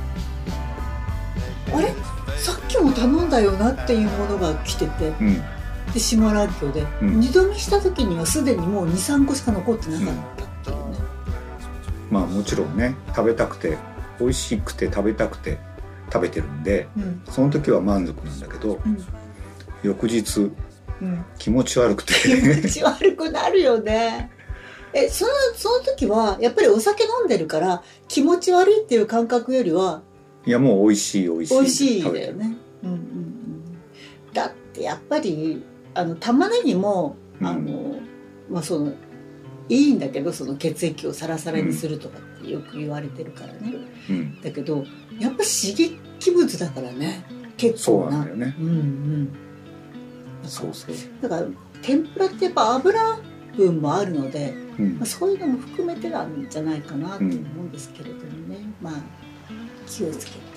[1.74, 1.94] あれ？
[2.38, 5.42] さっきも頼んだよなっていうものが来ててうん。
[5.94, 7.20] で島らっきょうで、うん。
[7.20, 10.98] 二度見した時にはすでにもう23個しか残ってなかったっていうね、
[12.12, 13.78] まあもちろんね食べたくて
[14.20, 15.60] 美味しくて食べたくて
[16.12, 17.22] 食べてるんでうん。
[17.30, 18.98] その時は満足なんだけどうん。
[19.84, 20.52] 翌日
[21.02, 22.14] うん、気持ち悪くて。
[22.14, 24.32] 気持ち悪くなるよね
[24.94, 30.04] えそのその時はやっぱりお酒飲んでるから気持ち悪いっていう感覚よりは
[30.46, 31.54] いやもう美味しい美味しい。
[31.56, 32.58] 美味しいだよね。
[32.84, 33.34] うんうんうん
[34.34, 37.48] だってやっぱりあの玉ねぎもうん。
[37.48, 37.96] あの、
[38.50, 38.94] まあその
[39.70, 43.74] いいんだけどその血液をサラサラにするとかってよく言われてるからね、
[44.10, 44.42] うん。
[44.42, 44.86] だけど
[45.20, 45.98] やっぱ刺激
[46.32, 47.26] 物だからね。
[47.58, 48.56] 結そう構ななんだよね。
[48.60, 49.30] うんうん。
[50.44, 50.96] そうそう。
[51.22, 51.48] だから
[51.82, 53.20] 天ぷらってやっぱ油
[53.56, 58.94] 分もあるので、うんまあ、そういうのも含めてなんじゃないかなと思うんですけれどもね、まあ
[59.88, 60.53] 気をつけて。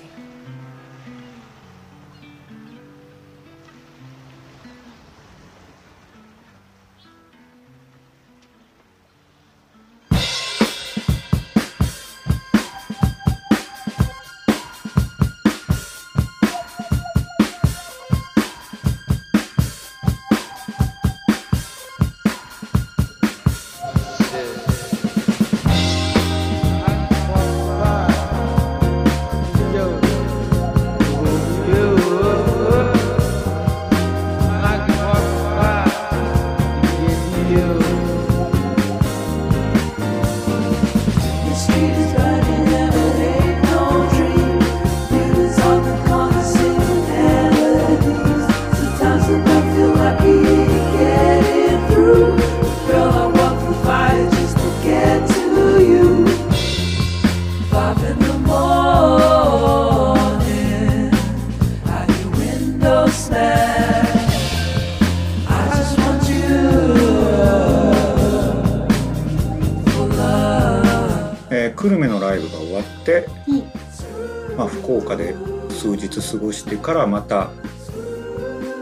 [71.77, 75.35] 久留米のライブが終わって、うんまあ、福岡で
[75.69, 77.51] 数日過ごしてからまた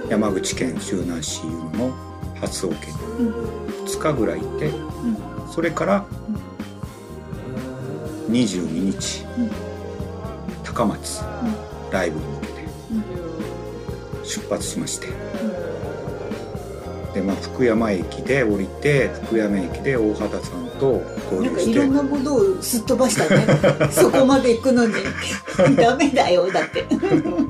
[0.10, 1.94] 山口県周南市有の
[2.40, 2.82] 初岡に
[3.20, 3.66] うん。
[3.86, 5.52] 2日ぐらいいてうん。
[5.52, 6.06] それから
[8.30, 9.52] 22日うん。
[10.64, 11.22] 高松
[11.92, 12.54] ライブに向けて
[14.24, 15.08] 出発しまして
[17.16, 21.02] で、まあ、福山駅で降りて福山駅で大畑さんと
[21.32, 21.80] 合流して。
[21.80, 23.48] ろんなものをすっ飛ばしたね。
[23.90, 24.94] そこまで行くのに。
[25.78, 26.86] ダメだよだって。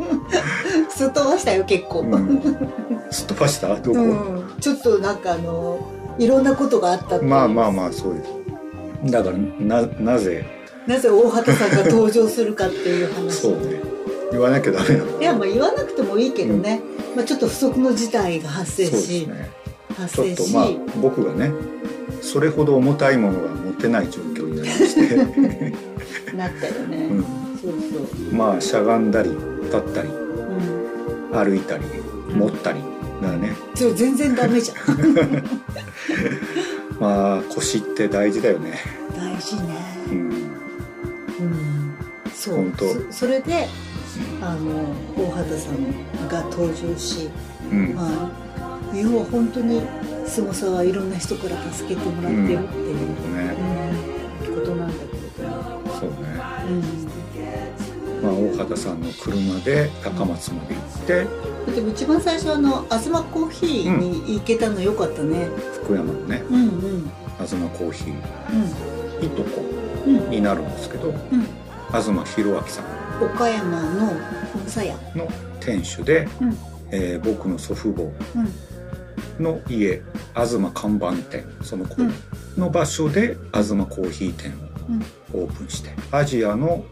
[0.95, 2.41] すっ飛ばしたよ結構、うん。
[3.09, 3.75] すっ飛ばした？
[3.75, 4.43] どこ、うん。
[4.61, 5.79] ちょっとなんかあの
[6.19, 9.11] いろんなことがあったまあまあまあそうです。
[9.11, 10.45] だからななぜ？
[10.85, 13.31] なぜ大畑さんが登場するかっていう話。
[13.31, 13.94] そうね
[14.31, 15.21] 言わなきゃダメなの。
[15.21, 16.81] いやまあ言わなくてもいいけどね、
[17.15, 19.51] まあ、ちょっと不測の事態が発生し、ね。
[19.97, 21.51] 発生し、ちょっとまあ僕がね
[22.21, 25.15] それほど重たいものが持てない状況になりまして、
[26.35, 27.23] なったよね、うん、
[27.61, 31.83] そうそう、まあしゃがんだり立ったりうん、歩いたり
[32.33, 32.79] 持ったり
[33.21, 33.55] だね。
[33.75, 35.43] それ全然ダメじゃん。
[36.99, 38.79] まあ腰って大事だよね。
[39.15, 39.61] 大事ね。
[40.11, 40.17] うん。
[40.17, 41.95] うん。
[42.33, 42.55] そう。
[42.55, 42.85] 本当。
[42.85, 43.67] そそれで
[44.41, 44.83] あの
[45.17, 47.29] 大畑さんが登場し
[47.71, 47.93] うん。
[47.95, 48.29] まあ
[48.93, 49.81] 要は本当に
[50.25, 53.55] 凄さはいろんな人から助けてもらってるっていう、ね
[54.49, 55.51] うんことなんだけれど。
[55.51, 56.15] も、そうね。
[58.21, 60.85] うん、まあ大畑さんの車で高松まで行っ
[61.65, 61.71] て。
[61.73, 65.49] でも一番最初あの東コーヒーに行けたのよかったね。
[65.83, 66.43] 福山のね。
[66.49, 67.11] うんうん。
[67.37, 69.25] 東コーヒーうん。
[69.25, 69.61] いとこ
[70.05, 70.29] うん。
[70.29, 71.15] になるんですけどうん。
[71.87, 72.85] 東博明さん
[73.21, 74.13] 岡山の
[74.67, 74.95] さや。
[75.15, 75.27] の
[75.59, 76.57] 店主で、うん。
[76.91, 79.43] えー僕の祖父母うん。
[79.43, 80.01] の家
[80.33, 81.45] 東看板店。
[81.61, 82.13] その子うん
[82.57, 84.53] の場所で東コーヒー店
[85.33, 85.39] うん。
[85.41, 86.85] をオープンしてアジアの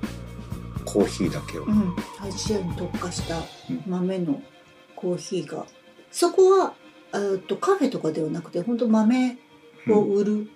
[0.85, 1.95] コーヒーだけを、うん。
[2.21, 3.37] アジアに特化した
[3.69, 3.83] うん。
[3.87, 4.41] 豆の
[4.95, 5.65] コーヒーが。
[6.11, 6.73] そこは
[7.47, 9.37] とカフェとかではなくて本当豆
[9.89, 10.47] を売る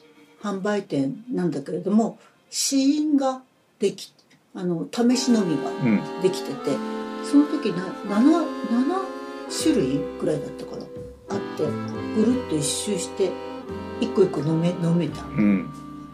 [0.42, 3.42] 販売店なんだけれども試飲が
[3.80, 4.12] でき
[4.58, 6.22] あの試し飲みがうん。
[6.22, 6.72] できてて
[7.24, 10.84] その時な 7, 7種類ぐらいだったかな
[11.30, 11.64] あって
[12.16, 13.32] ぐるっと一周して
[14.02, 15.24] 一個一個飲め飲めた。
[15.24, 15.70] うん。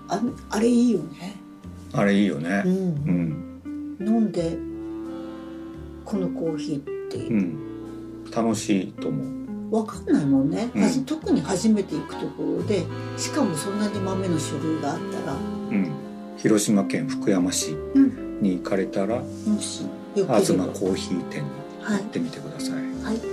[0.10, 1.36] ああれいいよね、
[1.94, 2.64] あれいいよね。
[2.66, 3.98] う、うん。
[4.00, 4.58] ん、飲んで
[6.04, 7.18] このコーヒーって。
[7.18, 9.24] いううん、楽しいと思
[9.72, 9.76] う。
[9.76, 11.06] わかんないもんね、うん。
[11.06, 12.84] 特に初めて行くところで
[13.18, 15.34] しかもそんなに豆の種類があったら。
[15.34, 15.92] うん、
[16.38, 17.72] 広島県福山市。
[17.72, 21.50] うんに行かれたら、もしよければ東コーヒー店に
[21.82, 23.22] はい行ってみてください、はい「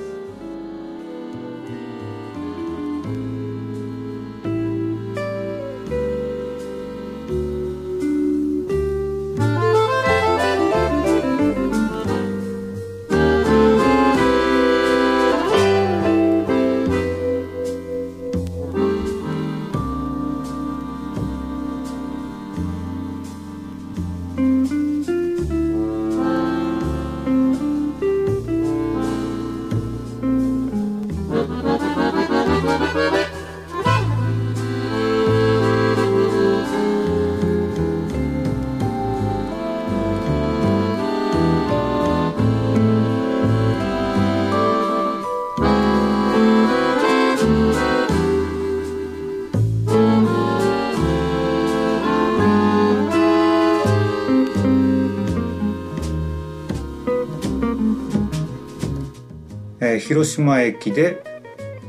[59.99, 61.25] 広島駅で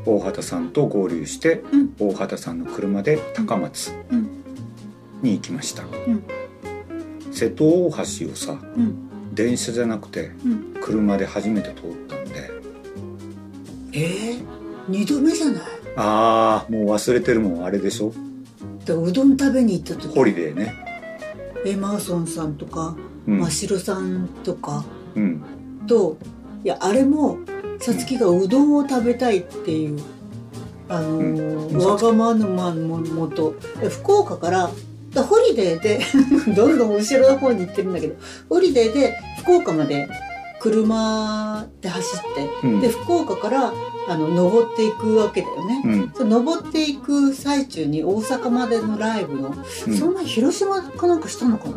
[0.05, 1.93] 大畑さんと合流して、うん。
[1.99, 4.29] 大畑さんの車で高松うん。
[5.21, 5.87] に行きました、ん。
[7.31, 9.35] 瀬戸大橋をさうん。
[9.35, 10.73] 電車じゃなくてうん。
[10.81, 12.49] 車で初めて通ったんで。
[13.93, 14.43] えー、
[14.87, 15.61] 二度目じゃない？
[15.97, 18.13] ああもう忘れてるもんあれでしょ。
[18.85, 20.15] でうどん食べに行った時。
[20.15, 20.73] ホリデーね。
[21.65, 22.95] エマーソンさんとか
[23.27, 23.39] うん。
[23.39, 24.83] 真城さんとか
[25.15, 25.43] うん。
[25.87, 26.17] と
[26.63, 27.37] いやあれも
[27.81, 30.01] さつきがうどんを食べたいっていう
[30.87, 31.77] あのーうん。
[31.77, 34.69] わがままのもとで福岡から
[35.13, 35.99] だホリデーで
[36.55, 38.15] どんどん後ろの方に行ってるんだけど
[38.49, 40.07] ホリデーで福岡まで
[40.59, 42.79] 車で走って、うん。
[42.81, 43.73] で福岡から
[44.07, 45.81] あの登っていくわけだよね。
[45.83, 46.11] うん。
[46.15, 49.55] そう登っていく最中に大阪までのライブの、
[49.87, 49.97] うん。
[49.97, 51.69] そんな広島かなんかしたのか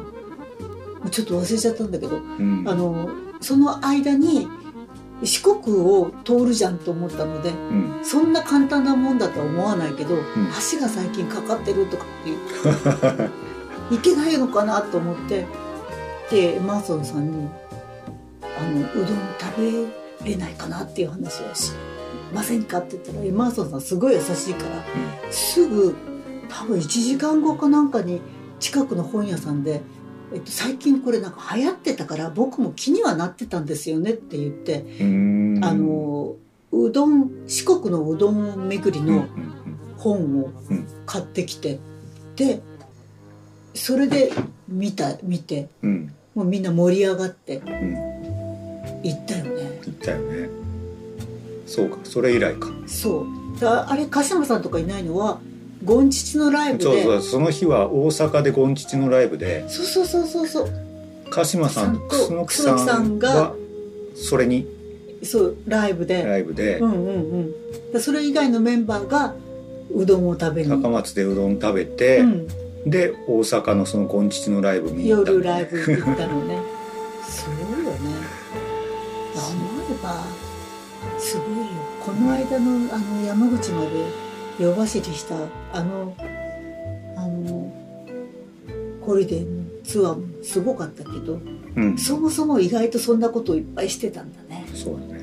[1.03, 1.11] な？
[1.11, 2.65] ちょっと忘れちゃったんだけどうん。
[2.67, 3.09] あの
[3.41, 4.49] その間に
[5.27, 8.01] 四国を通るじゃんと思ったのでうん。
[8.03, 10.17] そんな簡単なもんだとは思わないけど、
[10.73, 13.31] 橋が最近かかってるとかっていう。
[13.95, 15.47] いけないのかなと思って
[16.31, 17.49] でマーソンさんに
[18.43, 19.87] あの「うどん食
[20.25, 21.73] べれないかな?」っていう話をし
[22.33, 25.95] ませんかって言ったらエマーソンさんすごい優しいから、すぐ
[26.49, 28.21] 多分1時間後かなんかに
[28.59, 29.83] 近くの本屋さんで、
[30.35, 35.61] えっと、最近これなんか流行ってたから僕も気にはなってたんですよねって言って、うん。
[35.65, 36.35] あの
[36.73, 39.27] うどん四国のうどん巡りの
[39.97, 40.87] 本をうん。
[41.07, 41.79] 買ってきて、
[42.35, 42.61] で
[43.75, 44.33] それで
[44.69, 46.13] 見た見てうん。
[46.35, 47.95] もうみんな盛り上がってうん。
[49.05, 49.81] 行ったよね。
[49.85, 50.49] 行ったよね。
[51.67, 52.69] そうかそれ以来か。
[52.87, 53.61] そう。
[53.61, 55.39] だあれ鹿島さんとかいないのは
[55.85, 56.85] ゴンチチのライブで。
[56.85, 59.69] そうそうその日は大阪でゴンチチのライブで。
[59.69, 60.69] そうそうそうそうそう。
[61.31, 63.55] 鹿島さんと楠木さんんがが
[64.15, 64.67] それに
[65.23, 66.79] そうライブで、ライブで。
[66.79, 67.53] うんうんうん。
[67.93, 69.35] でそれ以外のメンバーが
[69.95, 70.69] うどんを食べに。
[70.69, 72.47] 高松でうどん食べて、うん。
[72.87, 76.59] で大阪のそのゴンチチのライブ見に行った夜ライブ行ったのね。
[77.29, 77.99] すごいよね。
[79.35, 80.25] 思えば
[81.19, 81.65] すごいよ。
[82.05, 84.24] この間のあの山口まで
[84.59, 85.35] 夜走りした
[85.73, 86.15] あの
[87.17, 87.73] あの
[89.01, 91.39] ホリデーのツアーもすごかったけど、
[91.77, 91.99] うん。
[91.99, 94.67] そもそも意外とそんなことをいっぱいしてたんだね。
[94.75, 95.21] そうだね。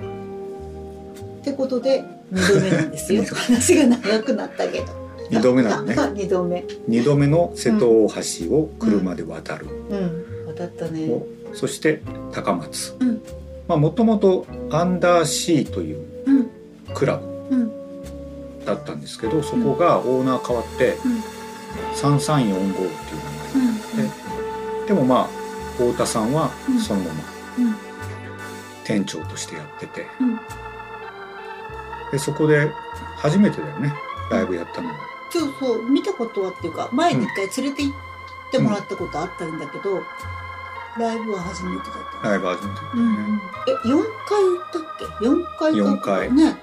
[0.00, 3.24] うん、ってことで2度目なんですよ。
[3.34, 4.86] 話が長くなったけど。
[5.30, 5.94] 二度目なのね。
[5.94, 6.64] 2度目。
[6.88, 8.08] 2度目の瀬戸大
[8.48, 10.54] 橋を車で渡る、うん。
[10.54, 11.08] 渡ったね。
[11.10, 12.00] をそして
[12.32, 12.94] 高松。
[13.00, 13.20] うん。
[13.68, 16.50] まあもともとアンダーシーといううん。
[16.94, 17.56] クラブ。
[17.56, 17.81] うん
[18.64, 20.96] だったんですけどそこがオーナー変わって
[21.94, 22.88] 3345っていう
[23.54, 25.28] 名前になってでもまあ
[25.76, 26.50] 太田さんは
[26.86, 27.22] そのまま
[27.58, 27.74] うん。
[28.84, 30.36] 店長としてやっててうん。
[32.10, 32.70] でそこで
[33.16, 33.92] 初めてだよね
[34.30, 34.94] ライブやったのは。
[35.30, 37.94] そうそう見たことはっていうか前に一回連れて行っ
[38.50, 40.02] てもらったことあったんだけど、
[40.98, 42.28] ライブは初めてだった。
[42.28, 43.40] ライブ初めてうんうん。
[43.66, 46.32] え4回行ったっけ？4回四回。
[46.32, 46.56] ね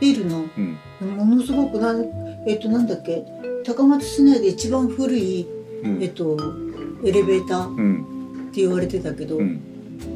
[0.00, 0.78] ビルのうん。
[1.16, 2.04] ものすごくなん
[2.46, 3.24] えっとなんだっけ
[3.64, 5.46] 高松市内で一番古い、
[5.82, 6.02] うん。
[6.02, 6.36] えっと
[7.04, 8.48] エレベーターうん。
[8.50, 9.60] って言われてたけど、うん。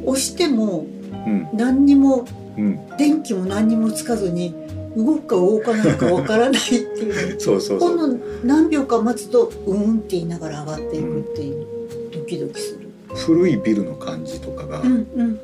[0.05, 0.87] 押しても
[1.27, 1.49] うん。
[1.53, 2.27] 何にも
[2.57, 2.89] うん。
[2.97, 4.55] 電気も何にもつかずに
[4.97, 7.39] 動くか動かないかわからないっていう。
[7.41, 7.97] そうそうそう。
[7.97, 11.67] ほんの何秒か待つとうーんって言いながら上がっていくっていう、
[12.13, 12.89] ドキドキする。
[13.15, 15.39] 古いビルの感じとかが、うんうん。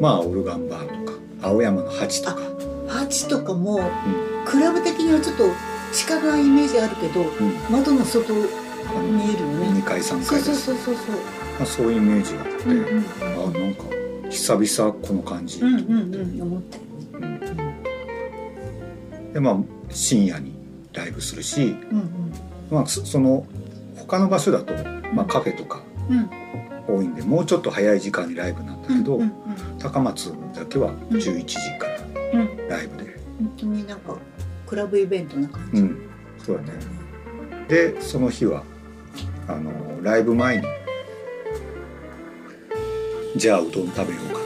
[0.00, 2.38] まあオルガンバーとか青山の鉢とか
[2.90, 3.80] ハチとかも、
[4.44, 5.44] クラブ的にはちょっと
[5.92, 7.24] 近なイメージあるけど、
[7.70, 8.40] 窓の外見
[9.32, 9.80] えるよね。
[9.80, 11.14] 2階3そう階そうそうそうそう。
[11.58, 13.04] まあ、そういうイメージがあって、うんうん
[13.54, 13.84] あなんか
[14.30, 16.76] 久々この感じ、うんうんうん思った。
[16.78, 16.82] よ
[19.34, 19.56] でまあ
[19.90, 20.52] 深夜に
[20.92, 22.32] ライブするし、うん
[22.70, 23.46] まあ、そその
[23.96, 24.72] 他の場所だと、
[25.12, 26.30] まあ、カフェとかうん。
[26.88, 29.32] 多いんでもうちょっと早い時間にライブなんだけど、うんうん
[29.78, 31.89] 高松だけは11時からうん
[32.68, 33.86] ライブで、本当に。
[33.86, 34.16] なんか
[34.66, 35.98] クラブイベントな感じ、うん。
[36.38, 36.70] そうだね。
[37.68, 38.64] でその日は
[39.46, 40.64] あのライブ前に
[43.36, 44.40] じゃあうどん食べようか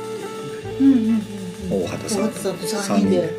[0.79, 3.31] うんうんうん大畑さん大畑さんと3人で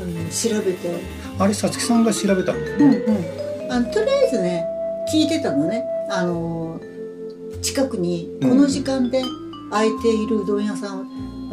[0.00, 1.28] あの調べて。
[1.40, 3.72] あれさつきさんが調べたんだようんね、うん。
[3.72, 4.66] あのとりあえずね
[5.12, 5.84] 聞いてたのね。
[6.10, 6.80] あの
[7.62, 9.22] 近くにこの時間で
[9.70, 11.04] 開いているうどん屋さん、あ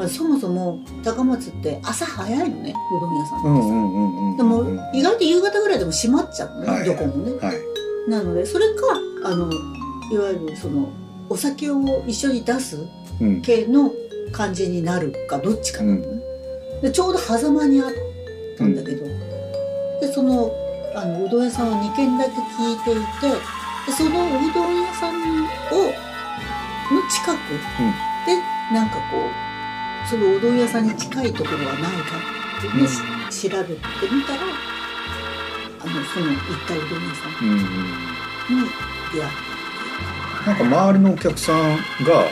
[0.10, 3.40] そもそも高松って朝早いのねうどん屋さん。
[3.40, 6.86] ってさ、うんうんうんうんでも意外と夕方ぐらいでも閉まっちゃうのね、はい。
[6.86, 8.10] どこもね、はい。
[8.10, 8.82] なのでそれか
[9.24, 9.50] あの
[10.12, 10.90] いわゆるその
[11.30, 12.78] お酒を一緒に出す
[13.22, 13.42] うん。
[13.42, 13.92] 系の
[14.34, 16.22] 感じになるかどっちかなのね、
[16.82, 17.92] でちょうど狭間にあっ
[18.58, 19.06] たんだけど、
[20.02, 20.52] でその
[20.94, 23.30] あのうどん屋さんを2軒だけ聞いていて
[23.86, 24.14] でそのう
[24.54, 25.16] どん屋さんを
[26.92, 27.38] の近く
[28.26, 28.36] で、
[28.74, 29.45] なんかこう
[30.10, 32.18] そのうどん屋さんに近いところはないか
[32.58, 33.74] っていうのをし調べて
[34.14, 34.42] みたら
[35.80, 36.38] あのその行っ
[36.68, 37.58] たうどん屋さんうんうん。
[37.58, 38.70] に
[39.14, 39.32] 出会っ
[40.46, 41.58] なんか周りのお客さん
[42.04, 42.28] が、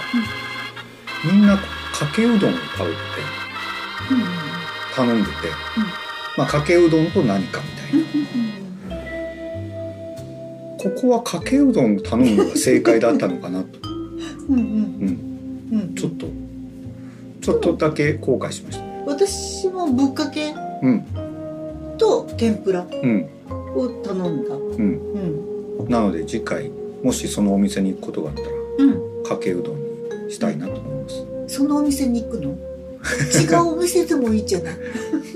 [1.25, 1.63] みんなか
[2.15, 2.99] けうどんを買うって
[4.95, 5.33] 頼んでて、
[6.37, 9.03] まあかけうどんと何かみたいな。
[10.77, 13.79] ここはかけうどん頼むのが正解だったのかなと、
[14.49, 14.63] うんうん。
[15.71, 15.95] うん、うん。
[15.95, 16.27] ちょっと
[17.43, 18.83] ちょっとだけ後悔しました。
[19.05, 21.03] 私もぶっかけうん。
[21.97, 23.27] と天ぷらうん。
[23.75, 24.55] を頼んだ。
[24.55, 24.71] うん。
[25.79, 25.89] うん。
[25.89, 26.71] なので次回
[27.03, 28.47] もしそのお店に行くことがあったら
[28.79, 29.23] うん。
[29.25, 31.25] かけうどんにしたいなと思います。
[31.57, 32.55] そのお店に行くの？
[33.37, 34.75] 違うお店でもいいじゃない。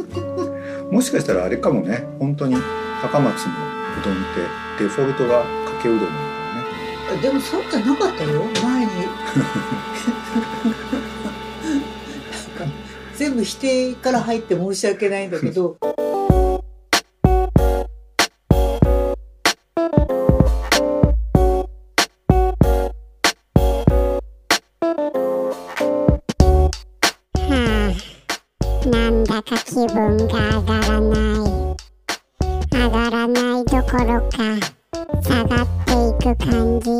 [0.89, 2.07] もしかしたらあれかもね。
[2.19, 2.55] 本当に
[3.01, 3.55] 高松のう
[4.05, 4.23] どんって
[4.83, 5.45] デフォルトがか
[5.83, 6.15] けうどんなのか
[7.11, 7.21] もね。
[7.21, 8.29] でもそうじゃなかったよ。
[8.63, 8.91] 前に
[13.17, 15.75] 全部否定から入って申し訳ないんだけど。
[15.81, 15.91] は
[28.85, 31.17] あ、なんだか気分が上がらない。
[32.71, 34.37] 上がらないどころか
[35.23, 36.91] 下がっていく感じ。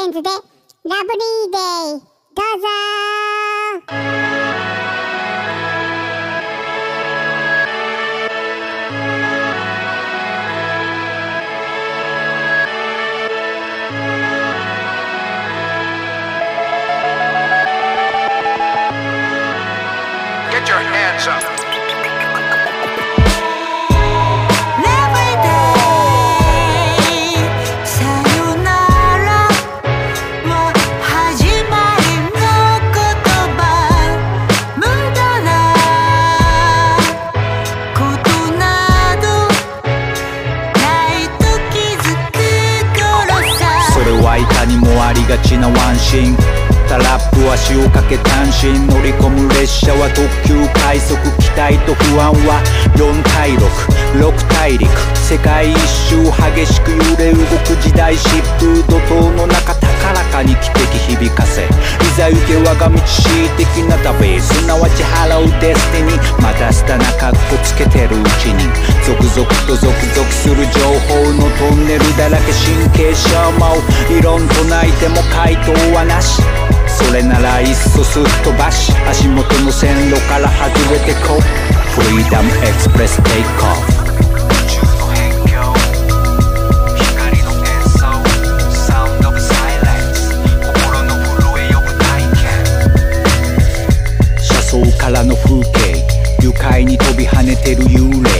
[0.00, 2.00] ークルオブフレンズでラブリーデイ
[2.34, 2.66] どうぞ。
[3.88, 4.00] ー
[20.50, 21.59] Get your hands up
[45.10, 46.36] ありがちなワンシーン
[46.88, 48.78] タラップ足をかけ単身。
[48.86, 52.62] 乗り込む列車は特急快速期待と不安は
[52.94, 54.88] 4対66大陸。
[55.16, 59.74] 世界一周激しく揺れ動く時代疾風怒涛の中
[60.30, 61.62] 高らかに汽笛響かせ。
[61.62, 61.66] い
[62.16, 66.42] ざ行け我が道恣意的な旅すなわち払うデスティニー。
[66.42, 68.64] またスタなカッコつけてるうちに。
[69.04, 73.76] 続々と続々する情報のトンネルだらけ神経シャーマを。
[74.08, 76.42] 異論唱えても回答はなし。
[76.86, 78.92] それならいっそすっ飛ばし。
[79.08, 81.40] 足元の線路から外れてこう。
[81.90, 83.99] フリーダムエクスプレステイクオフ
[97.62, 98.30] てる幽霊。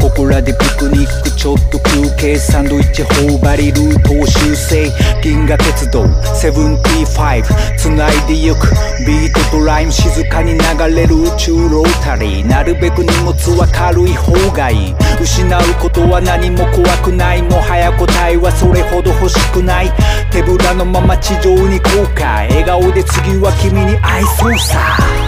[0.00, 4.90] ここらでピクニックちょっと休憩サンドイッチ頬張りルートを修正
[5.22, 6.04] 銀河鉄道。
[6.04, 7.42] 75
[7.76, 8.68] つないでゆく
[9.06, 10.58] ビートとライム静かに流
[10.94, 12.46] れる宇宙ロータリー。
[12.46, 14.94] なるべく荷物は軽い方がいい。
[15.20, 17.42] 失うことは何も怖くない。
[17.42, 19.92] もはや答えはそれほど欲しくない。
[20.30, 25.19] 手ぶらのまま地上に降下笑顔で次は君に会いそうさ。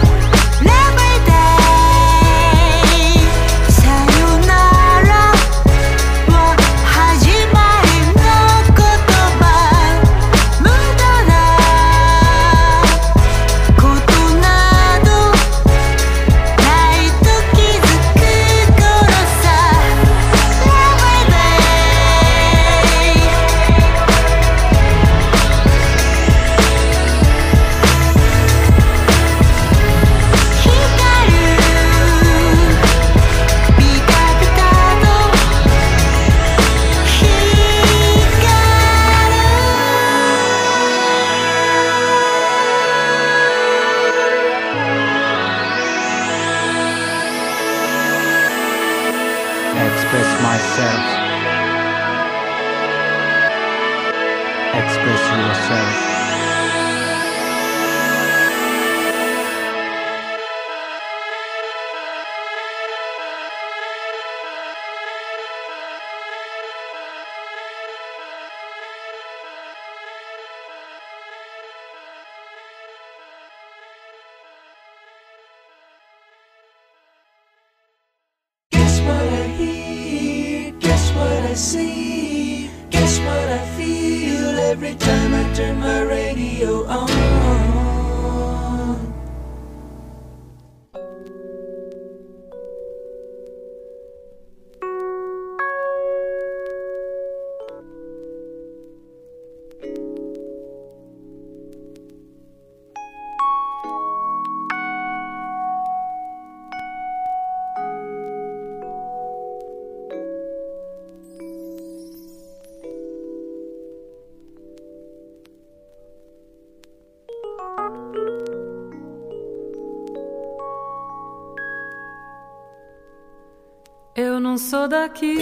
[124.43, 125.37] Não sou daqui,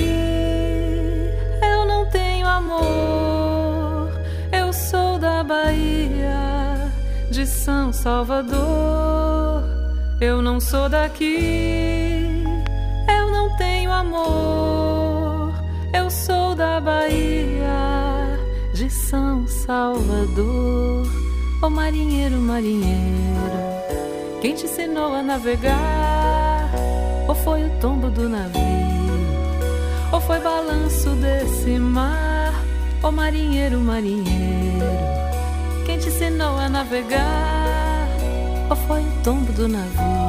[1.64, 4.12] eu não tenho amor.
[4.52, 6.92] Eu sou da Bahia,
[7.32, 9.64] de São Salvador.
[10.22, 12.44] Eu não sou daqui,
[13.10, 15.52] eu não tenho amor.
[15.96, 18.38] Eu sou da Bahia,
[18.76, 21.08] de São Salvador.
[21.64, 23.62] Ô marinheiro, marinheiro,
[24.42, 26.01] quem te ensinou a navegar?
[27.28, 28.62] Ou foi o tombo do navio?
[30.12, 32.54] Ou foi balanço desse mar?
[33.04, 34.86] Ô marinheiro, marinheiro,
[35.86, 38.08] quem te ensinou a navegar?
[38.70, 40.22] Ou foi o tombo do navio?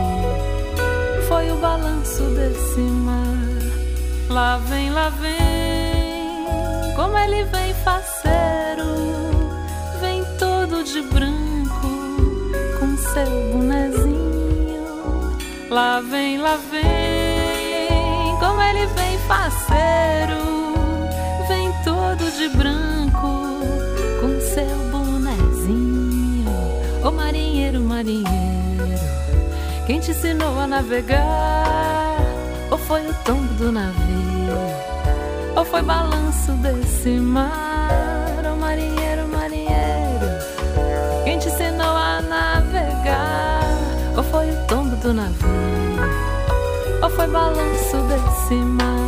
[1.28, 3.32] Foi o balanço desse mar?
[4.30, 6.46] Lá vem, lá vem,
[6.96, 8.41] como ele vem faceiro,
[15.72, 20.74] Lá vem, lá vem, como ele vem faceiro,
[21.48, 23.62] vem todo de branco,
[24.20, 26.44] com seu bonezinho.
[27.02, 29.00] Ô marinheiro, marinheiro,
[29.86, 32.18] quem te ensinou a navegar?
[32.70, 34.58] Ou foi o tombo do navio?
[35.56, 38.42] Ou foi balanço desse mar?
[38.44, 40.26] Ô marinheiro, marinheiro,
[41.24, 43.62] quem te ensinou a navegar?
[44.14, 45.48] Ou foi o tombo do navio?
[47.02, 49.01] Ou foi balanço desse mar?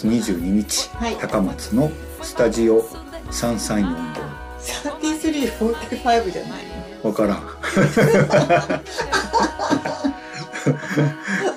[0.00, 0.88] 月22日、
[1.20, 1.90] 高松の
[2.22, 2.80] スタジオ
[3.30, 4.14] 3345
[4.58, 6.62] 3345じゃない
[7.02, 7.42] わからん。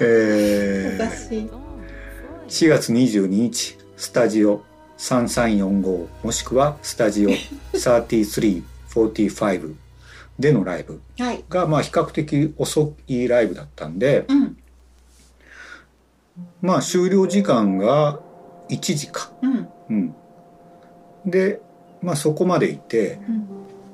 [0.01, 1.49] えー、
[2.47, 4.61] 4月22日スタジオ
[4.97, 7.29] 3345もしくはスタジオ
[7.73, 9.75] 3345
[10.39, 10.99] でのライブ。
[11.17, 11.43] はい。
[11.49, 14.57] がまあ比較的遅いライブだったんで、うん。
[16.61, 18.19] まあ終了時間が
[18.75, 19.67] 1時かうん。
[19.89, 20.15] うん。
[21.25, 21.61] で
[22.01, 23.47] まあそこまでいてうん。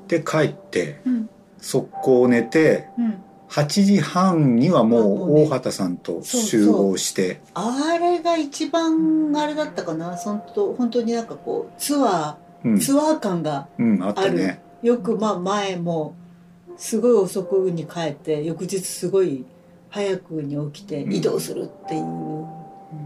[0.08, 1.30] で帰ってうん。
[1.58, 3.22] 速攻寝てうん。
[3.48, 7.40] 8時半にはもう大畑さんと集合して。
[7.54, 10.16] あれが一番あれだったかな。
[10.16, 12.78] そんと本当になんかこうツアー、うん。
[12.78, 14.62] ツアー感がうんあったね。
[14.82, 16.14] よくまあ前も
[16.76, 19.44] すごい遅くに帰って翌日すごい
[19.90, 22.46] 早くに起きて移動するっていう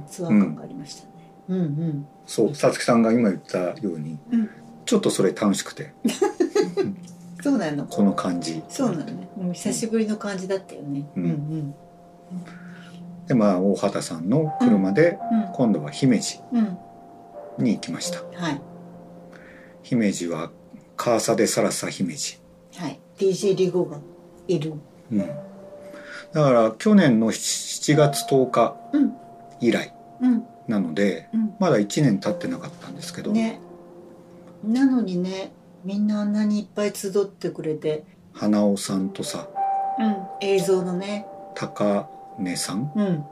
[0.09, 1.14] ツアー感がありましたね、
[1.49, 2.07] うん、うん。
[2.26, 4.51] そうさつきさんが今言ったように、うん。
[4.86, 5.92] ちょっとそれ楽しくて。
[7.42, 7.86] そうなの。
[7.86, 8.62] この感じ。
[8.68, 11.74] そうなのね、うん、久しぶりの感じだったよね、うん、うん
[13.26, 15.53] でまあ大畑さんの車でうん。
[15.53, 16.78] 今度は姫路うん。
[17.59, 18.22] に行きました。
[18.34, 18.61] はい。
[19.82, 20.51] 姫路は
[20.97, 22.40] カーサデサラサ姫路。
[22.76, 23.01] はい。
[23.18, 23.99] DJ リゴが
[24.49, 24.74] いる。
[25.12, 25.18] うん。
[25.18, 25.26] だ
[26.32, 29.12] から去年の7月10日うん。
[29.61, 31.55] 以来うんなので、うん。
[31.59, 33.61] まだ1年経ってなかったんですけど、ね。
[34.65, 35.53] なのにね
[35.85, 38.05] みんなあんなにいっぱい集ってくれて。
[38.33, 39.49] 花尾さんとさ
[39.99, 40.17] うん。
[40.41, 41.27] 映像のね。
[41.55, 42.09] 高
[42.39, 42.93] 根さん？
[42.97, 43.25] うん。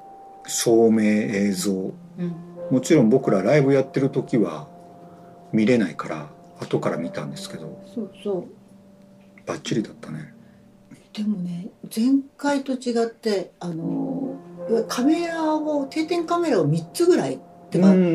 [0.47, 1.73] 照明映像。
[1.73, 1.85] う
[2.23, 2.35] ん。
[2.71, 4.69] もちろん僕らライブやってる時は
[5.53, 6.29] 見れないから
[6.61, 7.83] 後から見たんですけど。
[7.95, 8.47] そうそう。
[9.47, 10.35] バッチリだったね。
[11.13, 12.07] でもね前
[12.39, 14.37] 回と違ってあのいわゆる
[14.89, 17.39] カメラを定点カメラを3つぐらいっ
[17.71, 18.09] てか、うんうんう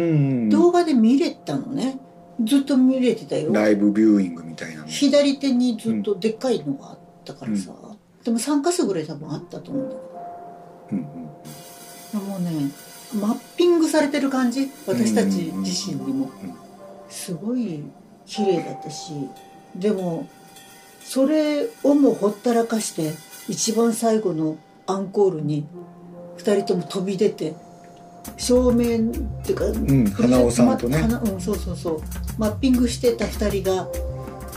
[0.45, 0.49] ん。
[0.49, 1.99] 動画で見れたのね。
[2.43, 3.51] ずっと見れてたよ。
[3.51, 4.87] ライブビューイングみたいなの。
[4.87, 7.71] 左手にずっとでっかいのがあったからさ、
[8.23, 9.95] でも3か所ぐらい多分あったと思うんだ
[10.89, 11.03] けうん
[12.13, 12.71] どもうね
[13.19, 14.69] マッピングされてる感じ？
[14.85, 16.29] 私たち自身にも。
[17.09, 17.83] すごい
[18.25, 19.13] 綺麗だったし。
[19.75, 20.27] でも
[21.03, 23.13] それをもほったらかして
[23.47, 25.65] 一番最後のアンコールに
[26.37, 27.53] 2人とも飛び出て
[28.35, 29.13] 正面っ
[29.43, 30.97] ていうか、ん花尾さんとね。
[30.97, 32.01] ま花うん、そうそうそう。
[32.37, 33.87] マッピングしてた2人が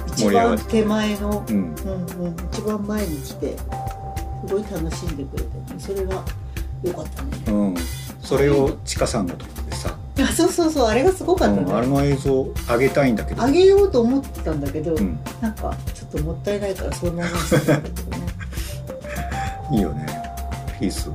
[0.08, 1.54] 一番手前の、うん。
[1.54, 6.24] うんうん、一番前に来てすごい楽しんでくれてそれが
[6.82, 7.30] 良かったね。
[7.46, 7.74] うん、
[8.20, 13.42] それをちかさんが撮ってさ、あそうそうそうあれがすごかったね、うん、あの映像上げたいんだけど。
[13.42, 15.18] あげようと思ってたんだけど、ん。
[15.40, 18.26] なんかちょっともったいないからそのままにしてたんだけどね、
[19.72, 20.06] いいよね。
[20.78, 21.10] ピース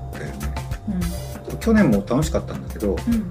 [1.66, 3.24] 去年も楽しかったんだけど、うんうん。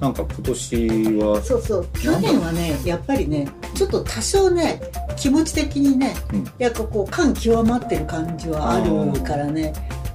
[0.00, 0.76] なんか今年
[1.18, 1.88] はそうそう。
[1.94, 4.80] 去年はねやっぱりねちょっと多少ね
[5.16, 6.16] 気持ち的にね、
[6.58, 9.72] やっぱこう感極まってる感じはあるからね。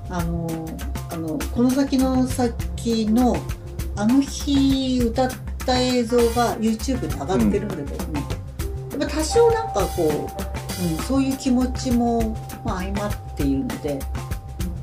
[0.09, 0.49] あの
[1.09, 3.37] あのこの先の先の
[3.95, 5.31] あの日歌っ
[5.65, 8.23] た映像が YouTube に上がってるんだけどね、
[8.91, 10.27] やっぱ多少なんかこ
[10.81, 12.35] う、うん、そういう気持ちも、
[12.65, 13.99] まあ、相まっているので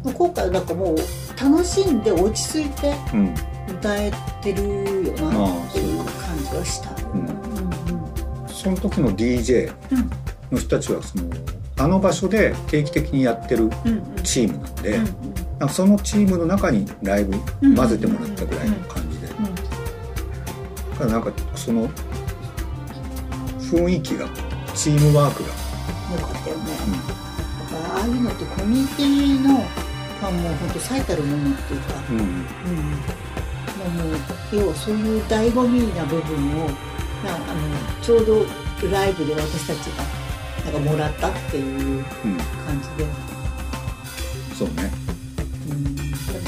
[0.04, 0.96] 今回はなんかもう
[1.40, 3.34] 楽しんで落ち着いてうん。
[3.68, 4.10] 歌え
[4.42, 4.62] てる
[5.06, 6.90] よなっていう感じはした。
[8.48, 9.72] その時の DJ
[10.50, 11.24] の人たちはその
[11.78, 13.70] あの場所で定期的にやってる
[14.22, 15.06] チームなんで、なん
[15.60, 17.38] かそのチームの中にライブ
[17.74, 19.34] 混ぜてもらったぐらいの感じで、だ
[20.98, 21.88] からなんかその
[23.60, 24.28] 雰囲気が
[24.74, 25.54] チームワークが、よ
[26.26, 26.72] かったよね、
[27.72, 29.64] だからああいうのってコミュニティの
[30.20, 32.18] まあもう本当最たるものっていうか、うん。
[32.18, 32.24] うん。
[32.24, 34.18] もうもう
[34.52, 36.68] 要はそういう醍醐味な部分を
[37.24, 38.44] なあのちょうど
[38.90, 40.04] ライブで私たちが
[40.72, 43.10] なんかもらったっていう感じで、
[44.54, 44.90] そうね、
[45.70, 45.96] うん、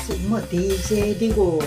[0.04, 1.58] 私まあ DJ リゴ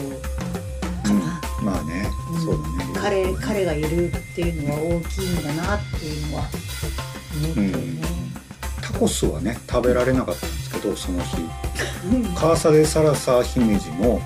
[1.62, 2.06] まあね、
[2.44, 2.94] そうだね。
[2.96, 6.44] 彼彼がいるっていうのは大きいんだなっていうのは
[7.44, 8.02] 思ったよね、
[8.82, 11.38] タコスはね食べられなかったんですけどその日
[12.36, 14.22] カーサデサラサ姫路の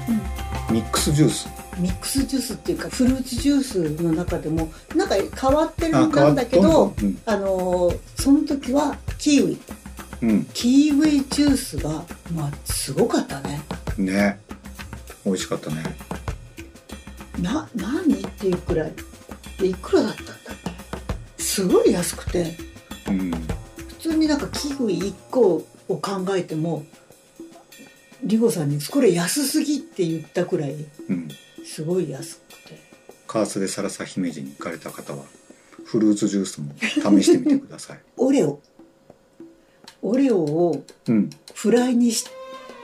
[0.71, 1.47] ミックスジュース、
[1.79, 7.21] ミックスジュースっていうかフルーツジュースの中でもなんか変わってるあんだけど変わっどんどんうん。
[7.25, 9.57] あのーその時はキウイ。
[10.21, 10.45] うん。
[10.53, 12.03] キウイジュースが
[12.35, 13.61] まあすごかったね。
[13.97, 14.39] ね。
[15.25, 15.83] 美味しかったね。
[17.41, 18.93] な何っていうくらい
[19.59, 20.35] でいくらだったんだっ
[21.37, 21.41] け？
[21.43, 22.57] すごい安くて。
[23.07, 23.31] うん。
[23.31, 23.37] 普
[24.01, 26.83] 通になんかキウイ1個を考えても
[28.23, 30.75] リゴさんに「これ安すぎ」って言ったくらい
[31.09, 31.27] うん。
[31.65, 32.79] すごい安くて。
[33.27, 35.23] カーサデサラサ姫路に行かれた方は
[35.85, 37.99] フルーツジュースも試してみてください。
[38.17, 38.59] オレオ。
[40.01, 41.29] オレオをうん。
[41.53, 42.25] フライにし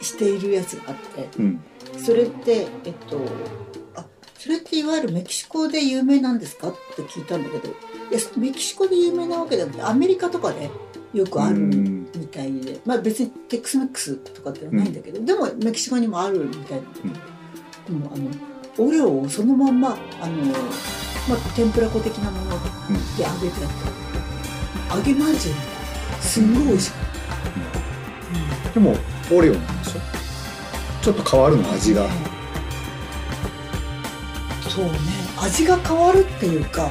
[0.02, 1.60] しているやつがあってうん。
[2.04, 3.20] それってえっと
[3.96, 4.06] あ
[4.38, 6.70] それっていわゆるメキシコで有名なんですか？
[6.70, 7.72] って聞いたんだけどい
[8.14, 10.70] やメキシコで有名なわけじゃなくてアメリカとかで
[11.14, 12.80] よくあるみたいで。
[12.86, 16.88] まあ別にテックスメックスとかではないんだけど、でもメキシコにもあるみたいな、
[17.88, 18.30] でもあの
[18.78, 20.36] オレオをそのまんまあの、
[21.28, 25.72] まあ、天ぷら粉的なもので揚げてやって、揚げまんじゅうみたい
[26.12, 26.22] な。
[26.22, 27.00] すんごい美味しかっ
[28.64, 28.70] た。
[28.74, 28.96] でも
[29.32, 30.00] オレオなんでしょ？
[31.02, 32.08] ちょっと変わるの味が。
[34.70, 34.92] そうね。
[35.42, 36.90] 味が変わるっていうか、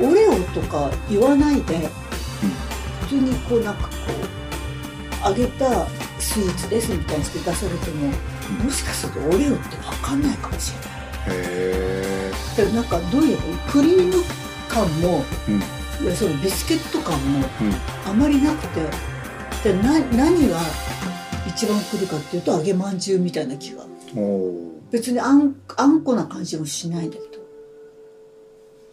[0.00, 1.90] オレオとか言わないで、
[3.02, 4.41] 普通にこうなんかこう
[5.24, 5.86] 揚げた
[6.18, 8.08] スイーツですみたいにして出されても
[8.64, 11.38] もしかするとオレオって分かんないかもしれない。
[11.38, 13.38] へでなんかどういう
[13.70, 14.22] クリーム
[14.68, 16.06] 感もえうん。
[16.06, 17.72] いやそのビスケット感もうん。
[18.10, 18.80] あまりなくて
[19.62, 20.58] でな何が
[21.46, 23.84] 一番来るかっていうと揚げまんじゅうみたいな気が。
[24.90, 27.26] 別にあんあんこな感じもしないんだけど。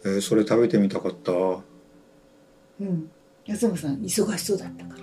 [0.04, 1.32] ー、えーそれ食べてみたかった。
[1.32, 3.10] うん
[3.50, 5.00] 安山さん忙しそうだったから。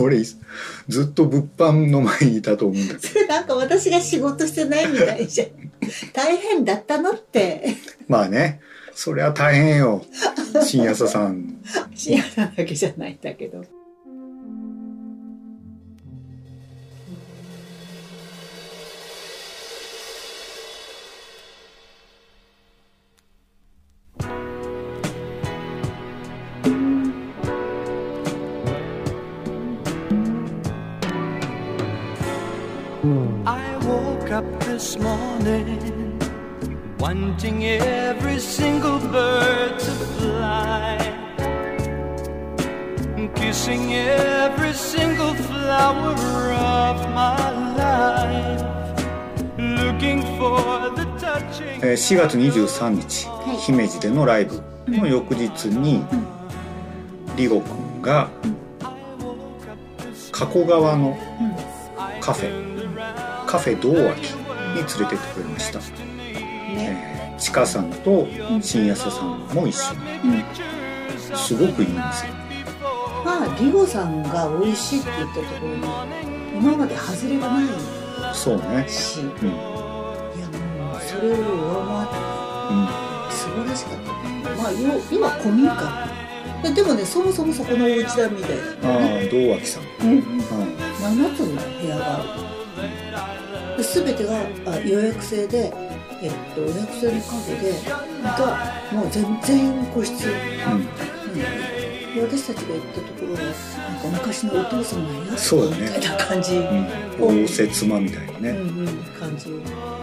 [0.00, 0.36] 俺ず
[1.02, 3.08] っと物販の前にいたと思うんだけど。
[3.08, 5.48] そ れなんか私が仕事してないみたいじゃん。
[6.12, 7.74] 大変だったのって。
[8.06, 8.60] まあね。
[8.94, 10.04] そりゃ大変よ。
[10.62, 11.60] 新朝さん。
[11.94, 13.64] 幸せなわけじゃないんだけど
[37.38, 40.98] wanting every single bird to fly,
[43.36, 46.14] kissing every single flower
[46.52, 47.36] of my
[47.76, 48.60] life,
[49.56, 51.78] looking for the touching.
[51.80, 56.04] えー4月23日、はい姫路でのライブの翌日に、
[57.36, 58.28] リゴくんが
[60.32, 61.16] 加古川の
[62.20, 66.07] カフェ、カフェ道脇に連れてってくれました、
[67.48, 68.28] ちかさんと
[68.60, 69.94] 新安さんも一緒。
[70.22, 70.44] に、
[71.34, 72.34] すごくいいんですよ。
[73.24, 75.82] まあリゴさんが美味しいって言ったところに
[76.58, 77.64] 今まで外れがない
[78.34, 78.86] そうね。
[78.86, 79.28] し、うん。
[79.28, 81.38] いやもうそれを上
[81.86, 82.14] 回って
[83.32, 84.42] 素晴らしかったね。
[84.58, 86.06] まあ要要は古民家。
[86.62, 90.10] ででもねそもそもそこのお家だみたいああなね道脇さん、うん。
[90.10, 90.20] うん。
[90.40, 91.46] 7つの
[91.80, 92.22] 部屋があ
[93.72, 93.78] る。
[93.78, 94.38] で全てが
[94.70, 95.72] あ予約制で、
[96.20, 97.72] えっと、予約制のカフェで
[98.22, 100.34] がもう全全員個室、う
[100.74, 100.84] ん。
[102.14, 105.82] で私たちが行ったところはなんか昔のお父様のやつそうだね。
[105.84, 108.86] みたいな感じ、うん、応接間みたいなね、うんうん、
[109.18, 109.50] 感じ。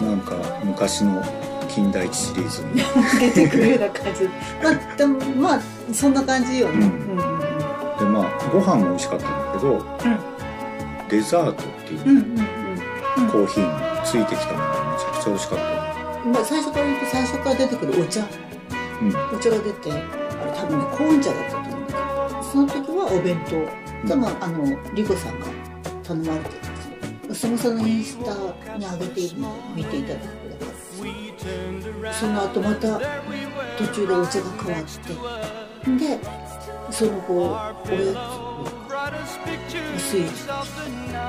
[0.02, 1.22] なんか昔の
[1.68, 2.64] 金田一シリーズ。
[2.64, 2.82] に
[3.20, 4.24] 出てくるような感じ。
[4.64, 5.62] まあでもまあ
[5.92, 7.18] そんな感じよね、うん。
[7.18, 7.46] うんうん
[7.98, 9.86] でまあご飯も美味しかったんだけど、
[11.10, 11.56] デザートっ
[11.86, 12.18] ていう、うんうん。
[12.18, 13.30] うん。
[13.32, 15.85] コーヒーについてきたものがめちゃくちゃ美味しかった
[16.26, 18.26] まあ、最初から言うと最初から出てくるお茶、
[19.32, 20.02] お茶が出てあれ
[20.52, 21.94] 多分ねコーン茶だったと思うんだけ
[22.34, 24.08] どその時はお弁当。
[24.08, 25.46] でもあのリコさんが
[26.04, 26.76] 頼まれてたん
[27.30, 27.58] ですよ。
[27.58, 28.34] そのそのインスタ
[28.78, 30.28] に上げているのを見ていただくだ
[30.66, 30.72] か
[32.02, 33.00] らその後また
[33.78, 35.00] 途中でお茶が変わって。
[35.98, 36.20] で
[36.92, 37.76] その後おや
[39.98, 40.70] つスイーツが来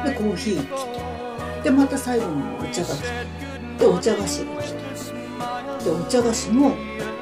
[0.04, 1.64] てでコーヒー来て。
[1.64, 3.08] でまた最後にお茶が来て。
[3.78, 4.85] でお茶菓子が来て
[5.86, 6.74] でお茶菓子も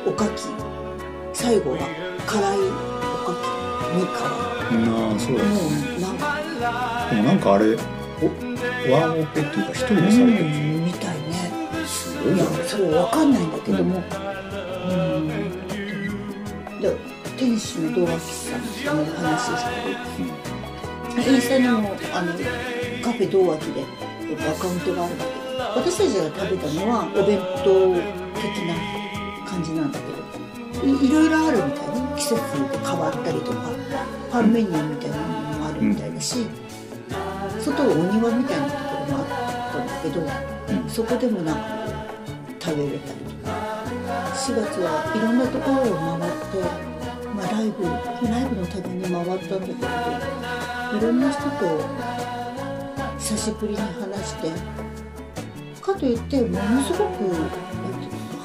[0.06, 0.42] おかき。
[1.34, 1.78] 最後は
[2.26, 3.44] 辛いおかき
[3.92, 4.40] に変わ
[4.70, 5.42] うんああそうだ。
[5.44, 6.40] るもうなんか。
[7.10, 11.52] でもなんかあれおワンオペっていうか一人でされてるうんみたいね。
[11.86, 14.02] すごいよねそれわかんないんだけども。
[14.88, 15.28] うん。
[16.80, 16.96] で
[17.36, 19.64] 店主の道脇さんの話です
[21.20, 21.34] けど。
[21.34, 22.32] インスタにもあの
[23.02, 23.84] カフェ道脇で
[24.30, 25.44] えっとアカウントがあるんだけど。
[25.76, 28.74] 私たちが食べたのはお弁当的な
[29.46, 30.04] 感じなんだけ
[30.80, 32.14] どいいろいろあるみたいね。
[32.16, 33.70] 季節で変わったりとか
[34.30, 36.46] パンメニューみたいなものもあるみたいだし、
[37.60, 39.26] 外はお庭みたいなところもあっ
[39.72, 41.62] たんだけど、そこでもなんか
[42.60, 43.74] 食べれたりとか。
[44.34, 46.60] 4月はいろんなところを回って、
[47.34, 47.84] まあ、ライブ
[48.28, 49.88] ライブのために回ったんだけど
[50.98, 51.80] いろんな人と
[53.18, 54.50] 久しぶりに話して
[55.80, 57.73] かといってものすごく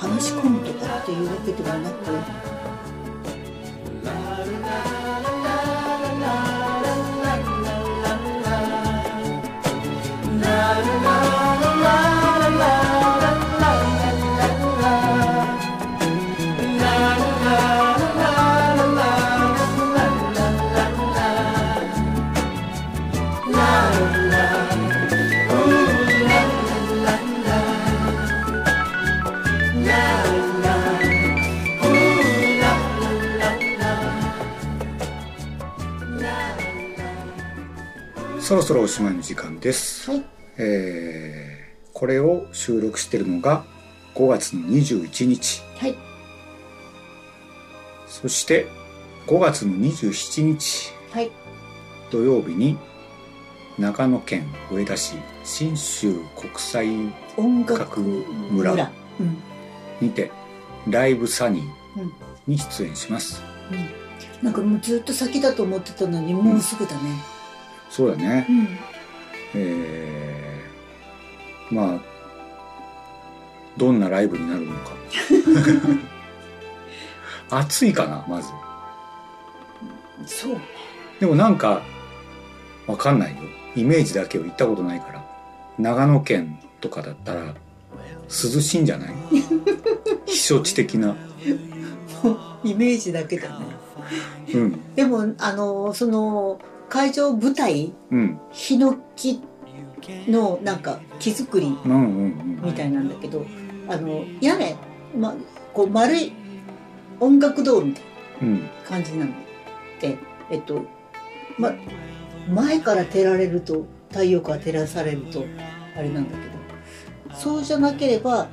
[0.09, 2.48] 話し込むとかっていうわけではなく
[38.49, 40.23] そろそろおしまいの時間です、はい。
[40.57, 43.63] えーこれを収録してるのが
[44.15, 45.61] 5月の21日。
[45.77, 45.95] はい。
[48.07, 48.65] そして
[49.27, 50.91] 5月の27日。
[51.11, 51.29] はい。
[52.09, 52.79] 土曜日に
[53.77, 56.87] 長野県上田市信州国際
[57.37, 58.91] 音楽村
[60.01, 60.31] にて
[60.87, 62.13] ライブサニーうん。
[62.47, 63.43] に出演します。
[63.71, 64.43] うん。
[64.43, 67.38] なんかもうずっと先だと思ってたのにもうすぐだね
[67.89, 68.45] そうだね。
[68.49, 68.67] うん。
[69.55, 71.99] えーまあ
[73.77, 74.91] どんなライブになるのか。
[77.61, 78.49] 暑いかなまず。
[80.25, 80.57] そう
[81.19, 81.81] でもなんか
[82.87, 83.37] わかんないよ。
[83.75, 85.25] イメージだけを行ったことないから。
[85.77, 87.53] 長野県とかだったら涼
[88.61, 89.13] しいんじゃない？
[90.27, 91.15] 避暑地的な。
[92.63, 93.55] イメージだけだね。
[94.53, 94.95] うん。
[94.95, 96.59] でもあのその
[96.89, 98.39] 会場舞台うん。
[98.51, 99.41] ヒノキ
[100.27, 103.45] のなんか木作りみたいなんだけど
[103.87, 104.75] あの屋根、
[105.15, 105.35] ま、
[105.73, 106.33] こう丸い
[107.19, 108.03] 音楽堂みたい
[108.45, 109.33] な感じなの
[109.99, 110.17] で
[110.49, 110.85] えっと
[111.57, 111.73] ま
[112.49, 115.45] 前から照られると太陽から照らされると
[115.95, 116.47] あれなんだけ
[117.29, 118.47] どそうじゃなければ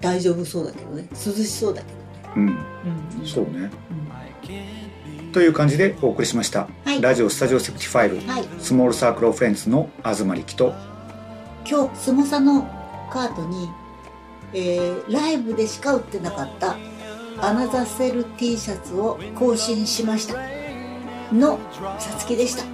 [0.00, 1.06] 大丈夫そうだけどね。
[1.12, 1.98] 涼しそうだけど
[2.36, 2.48] うん。
[3.20, 3.26] うん。
[3.26, 3.70] そうね、
[5.32, 7.00] という感じでお送りしました、はい。
[7.00, 8.44] ラジオスタジオ seventy-five、はい。
[8.58, 10.74] スモールサークルオブフレンズの東里起と
[11.68, 12.62] 今日スモサの
[13.10, 13.68] カートに、
[14.52, 16.76] えーライブでしか売ってなかった
[17.40, 20.36] アナザセル T シャツを更新しました。
[21.32, 21.58] の
[21.98, 22.64] さつきでした。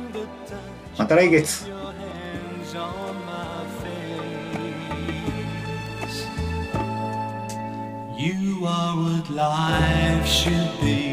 [0.99, 1.67] また来月。
[8.19, 11.08] You are what life should be.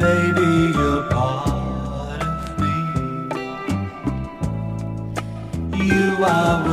[0.00, 2.74] Baby, you're part of me.
[5.84, 6.69] You are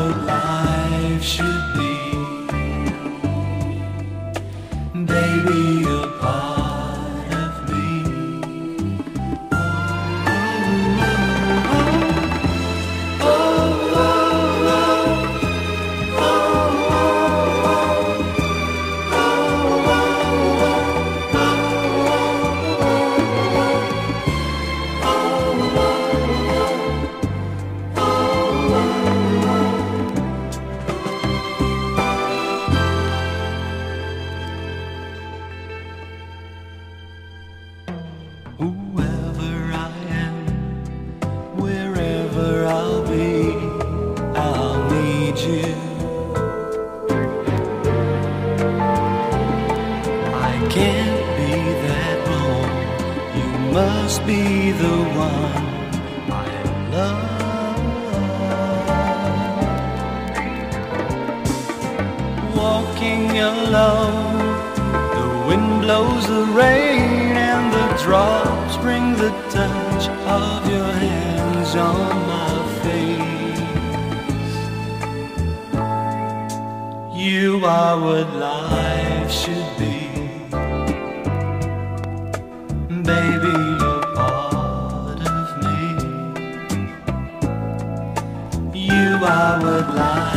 [89.23, 90.36] I would lie.